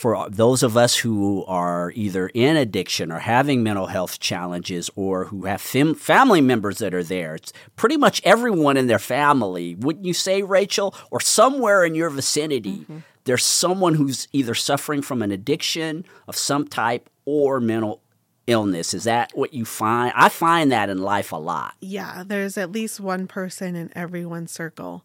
for 0.00 0.30
those 0.30 0.62
of 0.62 0.78
us 0.78 0.96
who 0.96 1.44
are 1.46 1.92
either 1.94 2.28
in 2.32 2.56
addiction 2.56 3.12
or 3.12 3.18
having 3.18 3.62
mental 3.62 3.86
health 3.86 4.18
challenges 4.18 4.90
or 4.96 5.26
who 5.26 5.44
have 5.44 5.60
fam- 5.60 5.94
family 5.94 6.40
members 6.40 6.78
that 6.78 6.94
are 6.94 7.04
there, 7.04 7.34
it's 7.34 7.52
pretty 7.76 7.98
much 7.98 8.22
everyone 8.24 8.78
in 8.78 8.86
their 8.86 8.98
family, 8.98 9.74
wouldn't 9.74 10.06
you 10.06 10.14
say, 10.14 10.42
Rachel? 10.42 10.94
Or 11.10 11.20
somewhere 11.20 11.84
in 11.84 11.94
your 11.94 12.08
vicinity, 12.08 12.78
mm-hmm. 12.78 12.98
there's 13.24 13.44
someone 13.44 13.94
who's 13.94 14.26
either 14.32 14.54
suffering 14.54 15.02
from 15.02 15.20
an 15.20 15.32
addiction 15.32 16.06
of 16.26 16.34
some 16.34 16.66
type 16.66 17.10
or 17.26 17.60
mental 17.60 18.00
illness. 18.46 18.94
Is 18.94 19.04
that 19.04 19.32
what 19.34 19.52
you 19.52 19.66
find? 19.66 20.14
I 20.16 20.30
find 20.30 20.72
that 20.72 20.88
in 20.88 20.98
life 20.98 21.30
a 21.30 21.36
lot. 21.36 21.74
Yeah, 21.80 22.24
there's 22.26 22.56
at 22.56 22.72
least 22.72 23.00
one 23.00 23.26
person 23.26 23.76
in 23.76 23.90
everyone's 23.94 24.50
circle 24.50 25.04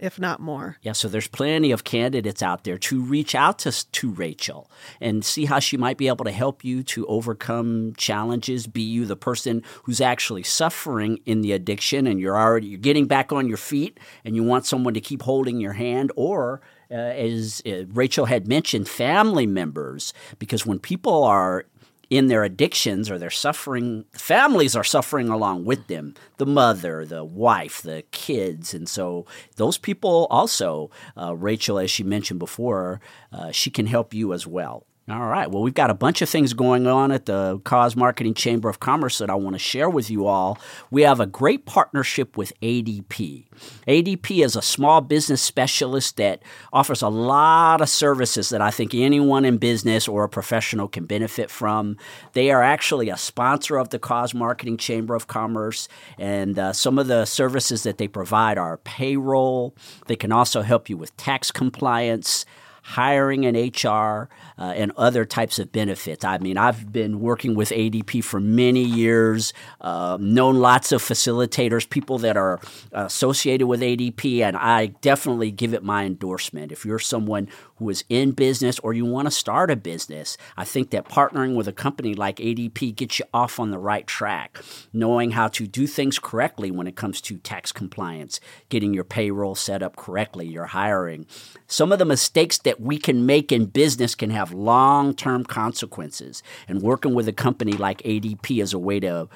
if 0.00 0.18
not 0.18 0.40
more. 0.40 0.76
Yeah, 0.82 0.92
so 0.92 1.08
there's 1.08 1.28
plenty 1.28 1.70
of 1.70 1.84
candidates 1.84 2.42
out 2.42 2.64
there 2.64 2.78
to 2.78 3.02
reach 3.02 3.34
out 3.34 3.60
to, 3.60 3.90
to 3.92 4.10
Rachel 4.10 4.70
and 5.00 5.24
see 5.24 5.44
how 5.44 5.58
she 5.58 5.76
might 5.76 5.98
be 5.98 6.08
able 6.08 6.24
to 6.24 6.32
help 6.32 6.64
you 6.64 6.82
to 6.84 7.06
overcome 7.06 7.92
challenges, 7.96 8.66
be 8.66 8.82
you 8.82 9.06
the 9.06 9.16
person 9.16 9.62
who's 9.84 10.00
actually 10.00 10.42
suffering 10.42 11.20
in 11.26 11.42
the 11.42 11.52
addiction 11.52 12.06
and 12.06 12.18
you're 12.18 12.38
already 12.38 12.68
you're 12.68 12.78
getting 12.78 13.06
back 13.06 13.32
on 13.32 13.46
your 13.46 13.56
feet 13.56 14.00
and 14.24 14.34
you 14.34 14.42
want 14.42 14.66
someone 14.66 14.94
to 14.94 15.00
keep 15.00 15.22
holding 15.22 15.60
your 15.60 15.74
hand 15.74 16.10
or 16.16 16.60
uh, 16.90 16.94
as 16.94 17.62
uh, 17.66 17.84
Rachel 17.92 18.24
had 18.24 18.48
mentioned 18.48 18.88
family 18.88 19.46
members 19.46 20.12
because 20.38 20.66
when 20.66 20.78
people 20.78 21.22
are 21.24 21.66
in 22.10 22.26
their 22.26 22.42
addictions 22.42 23.08
or 23.08 23.18
they're 23.18 23.30
suffering, 23.30 24.04
families 24.12 24.74
are 24.74 24.84
suffering 24.84 25.28
along 25.28 25.64
with 25.64 25.86
them 25.86 26.14
the 26.38 26.46
mother, 26.46 27.06
the 27.06 27.24
wife, 27.24 27.80
the 27.82 28.02
kids. 28.10 28.74
And 28.74 28.88
so 28.88 29.26
those 29.56 29.78
people 29.78 30.26
also, 30.28 30.90
uh, 31.16 31.36
Rachel, 31.36 31.78
as 31.78 31.90
she 31.90 32.02
mentioned 32.02 32.40
before, 32.40 33.00
uh, 33.32 33.52
she 33.52 33.70
can 33.70 33.86
help 33.86 34.12
you 34.12 34.32
as 34.32 34.46
well. 34.46 34.86
All 35.08 35.26
right. 35.26 35.50
Well, 35.50 35.62
we've 35.62 35.74
got 35.74 35.90
a 35.90 35.94
bunch 35.94 36.22
of 36.22 36.28
things 36.28 36.52
going 36.52 36.86
on 36.86 37.10
at 37.10 37.26
the 37.26 37.60
Cause 37.64 37.96
Marketing 37.96 38.32
Chamber 38.32 38.68
of 38.68 38.78
Commerce 38.78 39.18
that 39.18 39.28
I 39.28 39.34
want 39.34 39.54
to 39.54 39.58
share 39.58 39.90
with 39.90 40.08
you 40.08 40.26
all. 40.26 40.56
We 40.90 41.02
have 41.02 41.18
a 41.18 41.26
great 41.26 41.66
partnership 41.66 42.36
with 42.36 42.52
ADP. 42.60 43.46
ADP 43.88 44.44
is 44.44 44.54
a 44.54 44.62
small 44.62 45.00
business 45.00 45.42
specialist 45.42 46.16
that 46.18 46.42
offers 46.72 47.02
a 47.02 47.08
lot 47.08 47.80
of 47.80 47.88
services 47.88 48.50
that 48.50 48.60
I 48.60 48.70
think 48.70 48.94
anyone 48.94 49.44
in 49.44 49.56
business 49.56 50.06
or 50.06 50.22
a 50.22 50.28
professional 50.28 50.86
can 50.86 51.06
benefit 51.06 51.50
from. 51.50 51.96
They 52.34 52.52
are 52.52 52.62
actually 52.62 53.08
a 53.08 53.16
sponsor 53.16 53.78
of 53.78 53.88
the 53.88 53.98
Cause 53.98 54.32
Marketing 54.32 54.76
Chamber 54.76 55.16
of 55.16 55.26
Commerce, 55.26 55.88
and 56.18 56.56
uh, 56.56 56.72
some 56.72 57.00
of 57.00 57.08
the 57.08 57.24
services 57.24 57.82
that 57.82 57.98
they 57.98 58.06
provide 58.06 58.58
are 58.58 58.76
payroll. 58.76 59.74
They 60.06 60.16
can 60.16 60.30
also 60.30 60.62
help 60.62 60.88
you 60.88 60.96
with 60.96 61.16
tax 61.16 61.50
compliance 61.50 62.44
hiring 62.90 63.46
and 63.46 63.56
HR, 63.56 64.28
uh, 64.58 64.74
and 64.76 64.92
other 64.96 65.24
types 65.24 65.58
of 65.58 65.72
benefits. 65.72 66.24
I 66.24 66.38
mean, 66.38 66.58
I've 66.58 66.92
been 66.92 67.20
working 67.20 67.54
with 67.54 67.70
ADP 67.70 68.22
for 68.24 68.40
many 68.40 68.82
years, 68.82 69.52
uh, 69.80 70.18
known 70.20 70.56
lots 70.56 70.92
of 70.92 71.02
facilitators, 71.02 71.88
people 71.88 72.18
that 72.18 72.36
are 72.36 72.60
associated 72.92 73.66
with 73.66 73.80
ADP, 73.80 74.42
and 74.42 74.56
I 74.56 74.86
definitely 74.86 75.50
give 75.50 75.72
it 75.72 75.82
my 75.82 76.04
endorsement. 76.04 76.72
If 76.72 76.84
you're 76.84 76.98
someone 76.98 77.48
who 77.76 77.88
is 77.88 78.04
in 78.08 78.32
business 78.32 78.78
or 78.80 78.92
you 78.92 79.06
want 79.06 79.26
to 79.26 79.30
start 79.30 79.70
a 79.70 79.76
business, 79.76 80.36
I 80.56 80.64
think 80.64 80.90
that 80.90 81.08
partnering 81.08 81.54
with 81.54 81.68
a 81.68 81.72
company 81.72 82.14
like 82.14 82.36
ADP 82.36 82.94
gets 82.96 83.18
you 83.18 83.24
off 83.32 83.58
on 83.58 83.70
the 83.70 83.78
right 83.78 84.06
track, 84.06 84.62
knowing 84.92 85.30
how 85.30 85.48
to 85.48 85.66
do 85.66 85.86
things 85.86 86.18
correctly 86.18 86.70
when 86.70 86.86
it 86.86 86.96
comes 86.96 87.20
to 87.22 87.38
tax 87.38 87.72
compliance, 87.72 88.40
getting 88.68 88.92
your 88.92 89.04
payroll 89.04 89.54
set 89.54 89.82
up 89.82 89.96
correctly, 89.96 90.46
your 90.46 90.66
hiring. 90.66 91.26
Some 91.66 91.92
of 91.92 91.98
the 91.98 92.04
mistakes 92.04 92.58
that 92.58 92.79
we 92.80 92.98
can 92.98 93.26
make 93.26 93.52
in 93.52 93.66
business 93.66 94.14
can 94.14 94.30
have 94.30 94.52
long 94.52 95.14
term 95.14 95.44
consequences, 95.44 96.42
and 96.66 96.82
working 96.82 97.14
with 97.14 97.28
a 97.28 97.32
company 97.32 97.72
like 97.72 98.02
ADP 98.02 98.62
is 98.62 98.72
a 98.72 98.78
way 98.78 99.00
to 99.00 99.28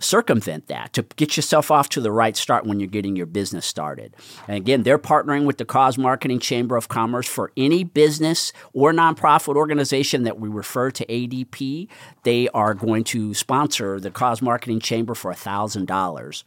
circumvent 0.00 0.68
that 0.68 0.92
to 0.92 1.02
get 1.16 1.36
yourself 1.36 1.70
off 1.70 1.88
to 1.88 2.00
the 2.00 2.12
right 2.12 2.36
start 2.36 2.64
when 2.64 2.78
you're 2.78 2.88
getting 2.88 3.16
your 3.16 3.26
business 3.26 3.66
started. 3.66 4.14
And 4.46 4.56
again, 4.56 4.82
they're 4.82 4.98
partnering 4.98 5.44
with 5.44 5.58
the 5.58 5.64
Cause 5.64 5.98
Marketing 5.98 6.38
Chamber 6.38 6.76
of 6.76 6.88
Commerce 6.88 7.26
for 7.26 7.52
any 7.56 7.84
business 7.84 8.52
or 8.72 8.92
nonprofit 8.92 9.56
organization 9.56 10.22
that 10.22 10.38
we 10.38 10.48
refer 10.48 10.90
to 10.92 11.06
ADP. 11.06 11.88
They 12.22 12.48
are 12.50 12.74
going 12.74 13.04
to 13.04 13.34
sponsor 13.34 13.98
the 13.98 14.10
Cause 14.10 14.40
Marketing 14.40 14.78
Chamber 14.78 15.14
for 15.14 15.32
$1,000. 15.32 16.44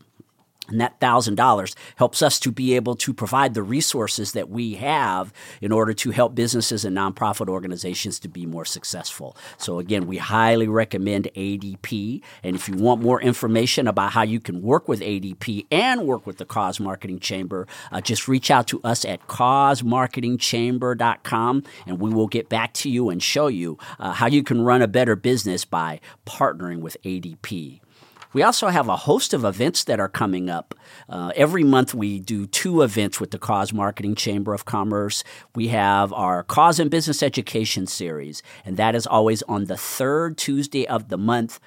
And 0.72 0.82
that 0.82 1.00
$1,000 1.00 1.76
helps 1.96 2.22
us 2.22 2.38
to 2.40 2.52
be 2.52 2.76
able 2.76 2.96
to 2.96 3.14
provide 3.14 3.54
the 3.54 3.64
resources 3.64 4.34
that 4.34 4.50
we 4.50 4.74
have 4.76 5.34
in 5.62 5.72
order 5.72 5.94
to 5.94 6.12
help 6.12 6.36
businesses 6.36 6.84
and 6.86 6.98
nonprofit 6.98 7.50
organizations 7.50 8.20
to 8.20 8.28
be 8.28 8.46
more 8.46 8.66
successful. 8.66 9.36
So, 9.58 9.80
again, 9.80 10.06
we 10.08 10.18
highly 10.18 10.68
recommend 10.68 11.30
ADP. 11.36 12.22
And 12.44 12.56
if 12.56 12.70
you 12.70 12.76
want 12.76 13.02
more 13.02 13.22
information 13.22 13.88
about 13.88 14.12
how 14.12 14.24
you 14.24 14.40
can 14.40 14.62
work 14.62 14.88
with 14.88 15.02
ADP 15.02 15.68
and 15.72 16.08
work 16.08 16.26
with 16.26 16.38
the 16.38 16.46
Cause 16.46 16.80
Marketing 16.80 17.20
Chamber, 17.20 17.68
uh, 17.92 18.00
just 18.02 18.28
reach 18.28 18.50
out 18.50 18.66
to 18.68 18.82
us 18.84 19.06
at 19.06 19.28
causemarketingchamber.com 19.28 21.64
and 21.86 22.00
we 22.00 22.10
will 22.10 22.28
get 22.28 22.50
back 22.50 22.74
to 22.74 22.90
you 22.90 23.10
and 23.10 23.22
show 23.22 23.48
you 23.48 23.78
uh, 24.00 24.14
how 24.14 24.28
you 24.28 24.44
can 24.44 24.62
run 24.62 24.82
a 24.82 24.88
better 24.88 25.16
business 25.16 25.66
by 25.66 26.00
partnering 26.26 26.80
with 26.80 26.98
ADP. 27.04 27.82
We 28.34 28.44
also 28.44 28.68
have 28.70 28.88
a 28.88 28.96
host 28.96 29.34
of 29.34 29.44
events 29.44 29.84
that 29.84 30.00
are 30.00 30.08
coming 30.08 30.50
up. 30.50 30.74
Uh, 31.10 31.34
every 31.36 31.66
month, 31.66 31.94
we 31.94 32.20
do 32.20 32.48
two 32.48 32.82
events 32.82 33.20
with 33.20 33.32
the 33.32 33.38
Cause 33.38 33.74
Marketing 33.74 34.16
Chamber 34.16 34.54
of 34.54 34.64
Commerce. 34.64 35.24
We 35.54 35.68
have 35.68 36.14
our 36.14 36.44
Cause 36.44 36.80
and 36.80 36.90
Business 36.90 37.22
Education 37.22 37.88
series, 37.88 38.42
and 38.64 38.78
that 38.78 38.96
is 38.96 39.06
always 39.06 39.42
on 39.44 39.66
the 39.66 39.76
third 39.76 40.38
Tuesday 40.38 40.88
of 40.88 41.10
the 41.10 41.18
month 41.18 41.60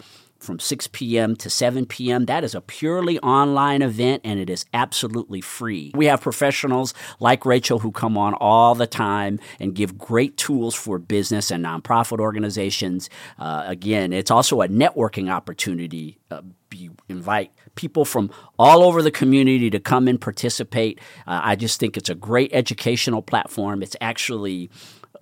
from 0.44 0.58
6 0.58 0.88
p.m. 0.88 1.34
to 1.36 1.50
7 1.50 1.86
p.m. 1.86 2.26
That 2.26 2.44
is 2.44 2.54
a 2.54 2.60
purely 2.60 3.18
online 3.20 3.82
event 3.82 4.22
and 4.24 4.38
it 4.38 4.50
is 4.50 4.64
absolutely 4.72 5.40
free. 5.40 5.90
We 5.94 6.06
have 6.06 6.20
professionals 6.20 6.94
like 7.18 7.44
Rachel 7.44 7.80
who 7.80 7.90
come 7.90 8.16
on 8.16 8.34
all 8.34 8.74
the 8.74 8.86
time 8.86 9.40
and 9.58 9.74
give 9.74 9.98
great 9.98 10.36
tools 10.36 10.74
for 10.74 10.98
business 10.98 11.50
and 11.50 11.64
nonprofit 11.64 12.20
organizations. 12.20 13.10
Uh, 13.38 13.64
again, 13.66 14.12
it's 14.12 14.30
also 14.30 14.60
a 14.60 14.68
networking 14.68 15.32
opportunity. 15.32 16.18
Uh, 16.30 16.42
you 16.72 16.94
invite 17.08 17.52
people 17.74 18.04
from 18.04 18.30
all 18.58 18.82
over 18.82 19.02
the 19.02 19.10
community 19.10 19.70
to 19.70 19.80
come 19.80 20.08
and 20.08 20.20
participate. 20.20 20.98
Uh, 21.26 21.40
I 21.42 21.56
just 21.56 21.80
think 21.80 21.96
it's 21.96 22.10
a 22.10 22.14
great 22.14 22.50
educational 22.52 23.22
platform. 23.22 23.82
It's 23.82 23.96
actually 24.00 24.70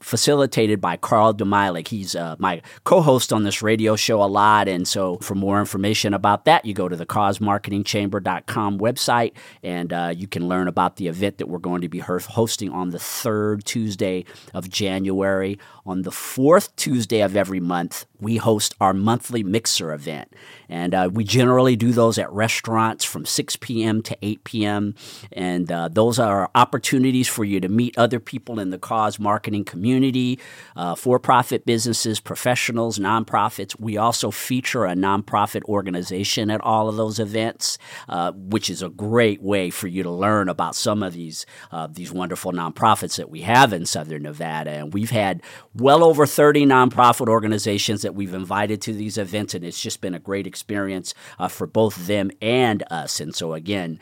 facilitated 0.02 0.80
by 0.80 0.96
Carl 0.96 1.32
Demilik. 1.32 1.86
He's 1.86 2.14
uh, 2.14 2.36
my 2.38 2.60
co-host 2.84 3.32
on 3.32 3.44
this 3.44 3.62
radio 3.62 3.96
show 3.96 4.22
a 4.22 4.26
lot, 4.26 4.68
and 4.68 4.86
so 4.86 5.16
for 5.18 5.34
more 5.34 5.60
information 5.60 6.12
about 6.12 6.44
that, 6.44 6.64
you 6.64 6.74
go 6.74 6.88
to 6.88 6.96
the 6.96 7.06
causemarketingchamber.com 7.06 8.78
website, 8.78 9.32
and 9.62 9.92
uh, 9.92 10.12
you 10.14 10.26
can 10.26 10.48
learn 10.48 10.68
about 10.68 10.96
the 10.96 11.08
event 11.08 11.38
that 11.38 11.48
we're 11.48 11.58
going 11.58 11.80
to 11.82 11.88
be 11.88 12.00
hosting 12.00 12.70
on 12.70 12.90
the 12.90 12.98
third 12.98 13.64
Tuesday 13.64 14.24
of 14.52 14.68
January. 14.68 15.58
On 15.84 16.02
the 16.02 16.12
fourth 16.12 16.74
Tuesday 16.76 17.22
of 17.22 17.36
every 17.36 17.58
month, 17.58 18.06
we 18.22 18.36
host 18.36 18.74
our 18.80 18.94
monthly 18.94 19.42
mixer 19.42 19.92
event. 19.92 20.32
And 20.68 20.94
uh, 20.94 21.10
we 21.12 21.24
generally 21.24 21.76
do 21.76 21.92
those 21.92 22.18
at 22.18 22.32
restaurants 22.32 23.04
from 23.04 23.26
6 23.26 23.56
p.m. 23.56 24.00
to 24.02 24.16
8 24.22 24.44
p.m. 24.44 24.94
And 25.32 25.70
uh, 25.70 25.88
those 25.88 26.18
are 26.18 26.50
opportunities 26.54 27.28
for 27.28 27.44
you 27.44 27.60
to 27.60 27.68
meet 27.68 27.98
other 27.98 28.20
people 28.20 28.60
in 28.60 28.70
the 28.70 28.78
cause 28.78 29.18
marketing 29.18 29.64
community, 29.64 30.38
uh, 30.76 30.94
for 30.94 31.18
profit 31.18 31.66
businesses, 31.66 32.20
professionals, 32.20 32.98
nonprofits. 32.98 33.78
We 33.78 33.96
also 33.96 34.30
feature 34.30 34.84
a 34.84 34.94
nonprofit 34.94 35.64
organization 35.64 36.50
at 36.50 36.60
all 36.60 36.88
of 36.88 36.96
those 36.96 37.18
events, 37.18 37.76
uh, 38.08 38.32
which 38.32 38.70
is 38.70 38.82
a 38.82 38.88
great 38.88 39.42
way 39.42 39.70
for 39.70 39.88
you 39.88 40.02
to 40.04 40.10
learn 40.10 40.48
about 40.48 40.76
some 40.76 41.02
of 41.02 41.12
these, 41.12 41.44
uh, 41.72 41.88
these 41.90 42.12
wonderful 42.12 42.52
nonprofits 42.52 43.16
that 43.16 43.28
we 43.28 43.40
have 43.40 43.72
in 43.72 43.84
Southern 43.84 44.22
Nevada. 44.22 44.70
And 44.70 44.94
we've 44.94 45.10
had 45.10 45.42
well 45.74 46.04
over 46.04 46.24
30 46.24 46.66
nonprofit 46.66 47.28
organizations 47.28 48.02
that 48.02 48.11
we've 48.14 48.34
invited 48.34 48.80
to 48.82 48.92
these 48.92 49.18
events, 49.18 49.54
and 49.54 49.64
it's 49.64 49.80
just 49.80 50.00
been 50.00 50.14
a 50.14 50.18
great 50.18 50.46
experience 50.46 51.14
uh, 51.38 51.48
for 51.48 51.66
both 51.66 52.06
them 52.06 52.30
and 52.40 52.82
us. 52.90 53.20
And 53.20 53.34
so, 53.34 53.54
again, 53.54 53.98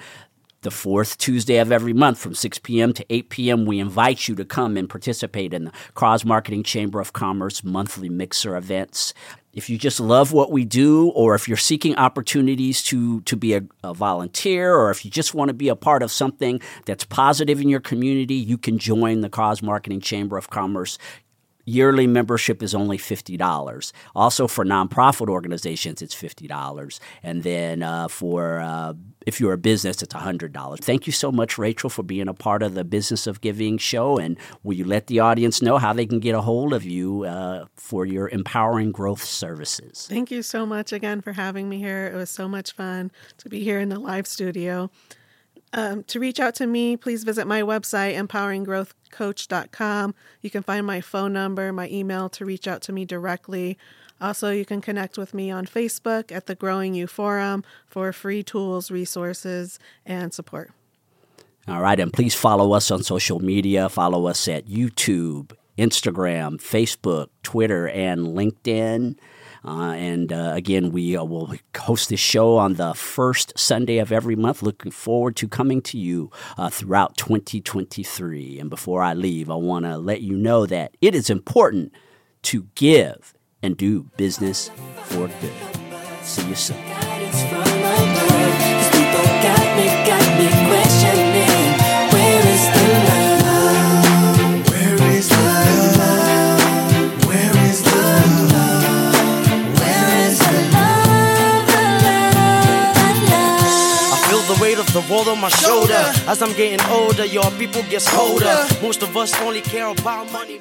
the 0.63 0.71
fourth 0.71 1.17
Tuesday 1.17 1.57
of 1.57 1.73
every 1.73 1.93
month 1.93 2.19
from 2.19 2.35
6 2.35 2.59
p.m. 2.59 2.93
to 2.93 3.07
8 3.09 3.31
p.m., 3.31 3.65
we 3.65 3.79
invite 3.79 4.29
you 4.29 4.35
to 4.35 4.45
come 4.45 4.77
and 4.77 4.89
participate 4.89 5.55
in 5.55 5.65
the 5.65 5.73
Cause 5.95 6.25
Marketing 6.25 6.63
Chamber 6.63 7.01
of 7.01 7.13
Commerce 7.13 7.65
monthly 7.65 8.11
mixer 8.11 8.57
events. 8.57 9.15
If 9.53 9.69
you 9.71 9.79
just 9.79 9.99
love 9.99 10.33
what 10.33 10.53
we 10.53 10.65
do, 10.65 11.09
or 11.11 11.35
if 11.35 11.49
you're 11.49 11.57
seeking 11.57 11.97
opportunities 11.97 12.83
to, 12.85 13.23
to 13.23 13.37
be 13.37 13.55
a, 13.55 13.63
a 13.83 13.95
volunteer, 13.95 14.77
or 14.77 14.91
if 14.91 15.05
you 15.05 15.11
just 15.11 15.35
want 15.35 15.49
to 15.49 15.55
be 15.55 15.69
a 15.69 15.77
part 15.77 16.03
of 16.03 16.13
something 16.13 16.61
that's 16.85 17.05
positive 17.05 17.61
in 17.61 17.69
your 17.69 17.81
community, 17.81 18.35
you 18.35 18.59
can 18.59 18.79
join 18.79 19.23
the 19.23 19.31
Cause 19.31 19.63
Marketing 19.63 20.01
Chamber 20.01 20.37
of 20.37 20.51
Commerce 20.51 20.99
yearly 21.65 22.07
membership 22.07 22.63
is 22.63 22.75
only 22.75 22.99
$50. 22.99 23.93
Also, 24.15 24.47
for 24.47 24.65
nonprofit 24.65 25.29
organizations, 25.29 26.03
it's 26.03 26.15
$50. 26.15 27.01
And 27.23 27.43
then 27.43 27.83
uh, 27.83 28.09
for 28.09 28.61
uh, 28.61 28.95
if 29.27 29.41
you're 29.41 29.53
a 29.53 29.59
business, 29.59 30.03
it's 30.03 30.15
$100. 30.15 30.79
Thank 30.81 31.07
you 31.07 31.13
so 31.13 31.31
much, 31.31 31.59
Rachel, 31.59 31.91
for 31.91 32.03
being 32.03 32.29
a 32.29 32.35
part 32.35 32.63
of 32.63 32.75
the 32.75 32.85
Business 32.85 33.27
of 33.27 33.41
Giving 33.41 33.79
show. 33.79 34.17
And 34.19 34.39
will 34.63 34.75
you 34.75 34.85
let 34.85 35.07
the 35.09 35.21
audience 35.21 35.61
know 35.61 35.79
how 35.79 35.93
they 35.93 36.07
can 36.07 36.21
get 36.21 36.35
a 36.35 36.41
hold 36.41 36.73
of 36.73 36.85
you 36.85 37.25
uh, 37.25 37.67
for 37.75 38.07
your 38.07 38.29
empowering 38.29 38.93
growth 38.93 39.23
services? 39.23 40.07
Thank 40.09 40.31
you 40.31 40.43
so 40.43 40.65
much 40.65 40.93
again 40.93 41.21
for 41.21 41.33
having 41.33 41.69
me 41.69 41.79
here. 41.79 42.07
It 42.07 42.17
was 42.17 42.31
so 42.31 42.49
much 42.49 42.73
fun 42.73 43.11
to 43.39 43.49
be 43.49 43.63
here 43.63 43.81
in 43.81 43.89
the 43.89 43.99
live 43.99 44.27
studio. 44.27 44.91
Um, 45.73 46.03
to 46.05 46.19
reach 46.19 46.41
out 46.41 46.57
to 46.57 46.67
me, 46.67 46.97
please 46.97 47.23
visit 47.23 47.47
my 47.47 47.63
website, 47.63 48.17
empoweringgrowthcoach.com. 48.17 50.15
You 50.41 50.51
can 50.51 50.63
find 50.63 50.85
my 50.85 51.01
phone 51.01 51.33
number, 51.33 51.73
my 51.73 51.89
email 51.89 52.29
to 52.31 52.45
reach 52.45 52.67
out 52.67 52.83
to 52.83 52.93
me 52.93 53.05
directly. 53.05 53.79
Also, 54.21 54.51
you 54.51 54.65
can 54.65 54.81
connect 54.81 55.17
with 55.17 55.33
me 55.33 55.51
on 55.51 55.67
Facebook 55.67 56.31
at 56.33 56.47
the 56.47 56.55
Growing 56.55 56.95
You 56.95 57.07
Forum 57.07 57.65
for 57.87 58.13
free 58.13 58.43
tools, 58.43 58.91
resources, 58.91 59.79
and 60.05 60.35
support. 60.35 60.73
All 61.69 61.81
right, 61.81 61.99
and 62.01 62.13
please 62.13 62.35
follow 62.35 62.73
us 62.73 62.91
on 62.91 63.03
social 63.03 63.39
media. 63.39 63.89
Follow 63.89 64.27
us 64.27 64.49
at 64.49 64.67
YouTube, 64.67 65.53
Instagram, 65.79 66.57
Facebook, 66.57 67.29
Twitter, 67.43 67.89
and 67.89 68.29
LinkedIn. 68.29 69.17
Uh, 69.65 69.93
and 69.93 70.33
uh, 70.33 70.53
again, 70.55 70.91
we 70.91 71.17
uh, 71.17 71.25
will 71.25 71.55
host 71.77 72.09
this 72.09 72.21
show 72.21 72.57
on 72.57 72.75
the 72.75 72.95
first 72.95 73.59
Sunday 73.59 73.99
of 73.99 74.11
every 74.11 74.37
month. 74.37 74.63
Looking 74.63 74.91
forward 74.91 75.37
to 75.37 75.49
coming 75.49 75.83
to 75.83 75.99
you 75.99 76.31
uh, 76.57 76.71
throughout 76.71 77.17
2023. 77.17 78.59
And 78.59 78.71
before 78.71 79.03
I 79.03 79.15
leave, 79.15 79.51
I 79.51 79.55
want 79.57 79.85
to 79.85 79.99
let 79.99 80.23
you 80.23 80.37
know 80.37 80.67
that 80.67 80.97
it 81.01 81.15
is 81.15 81.29
important 81.29 81.93
to 82.43 82.67
give 82.75 83.35
and 83.63 83.77
do 83.77 84.05
business 84.17 84.71
for 85.05 85.29
good. 85.29 85.53
See 86.23 86.49
you 86.49 86.55
soon. 86.55 86.77
on 105.29 105.41
my 105.41 105.49
shoulder. 105.49 106.03
As 106.27 106.43
I'm 106.43 106.53
getting 106.55 106.85
older, 106.89 107.25
y'all 107.25 107.51
people 107.59 107.83
gets 107.85 108.09
colder. 108.09 108.67
Most 108.83 109.03
of 109.03 109.17
us 109.17 109.39
only 109.43 109.61
care 109.61 109.89
about 109.89 110.31
money. 110.33 110.59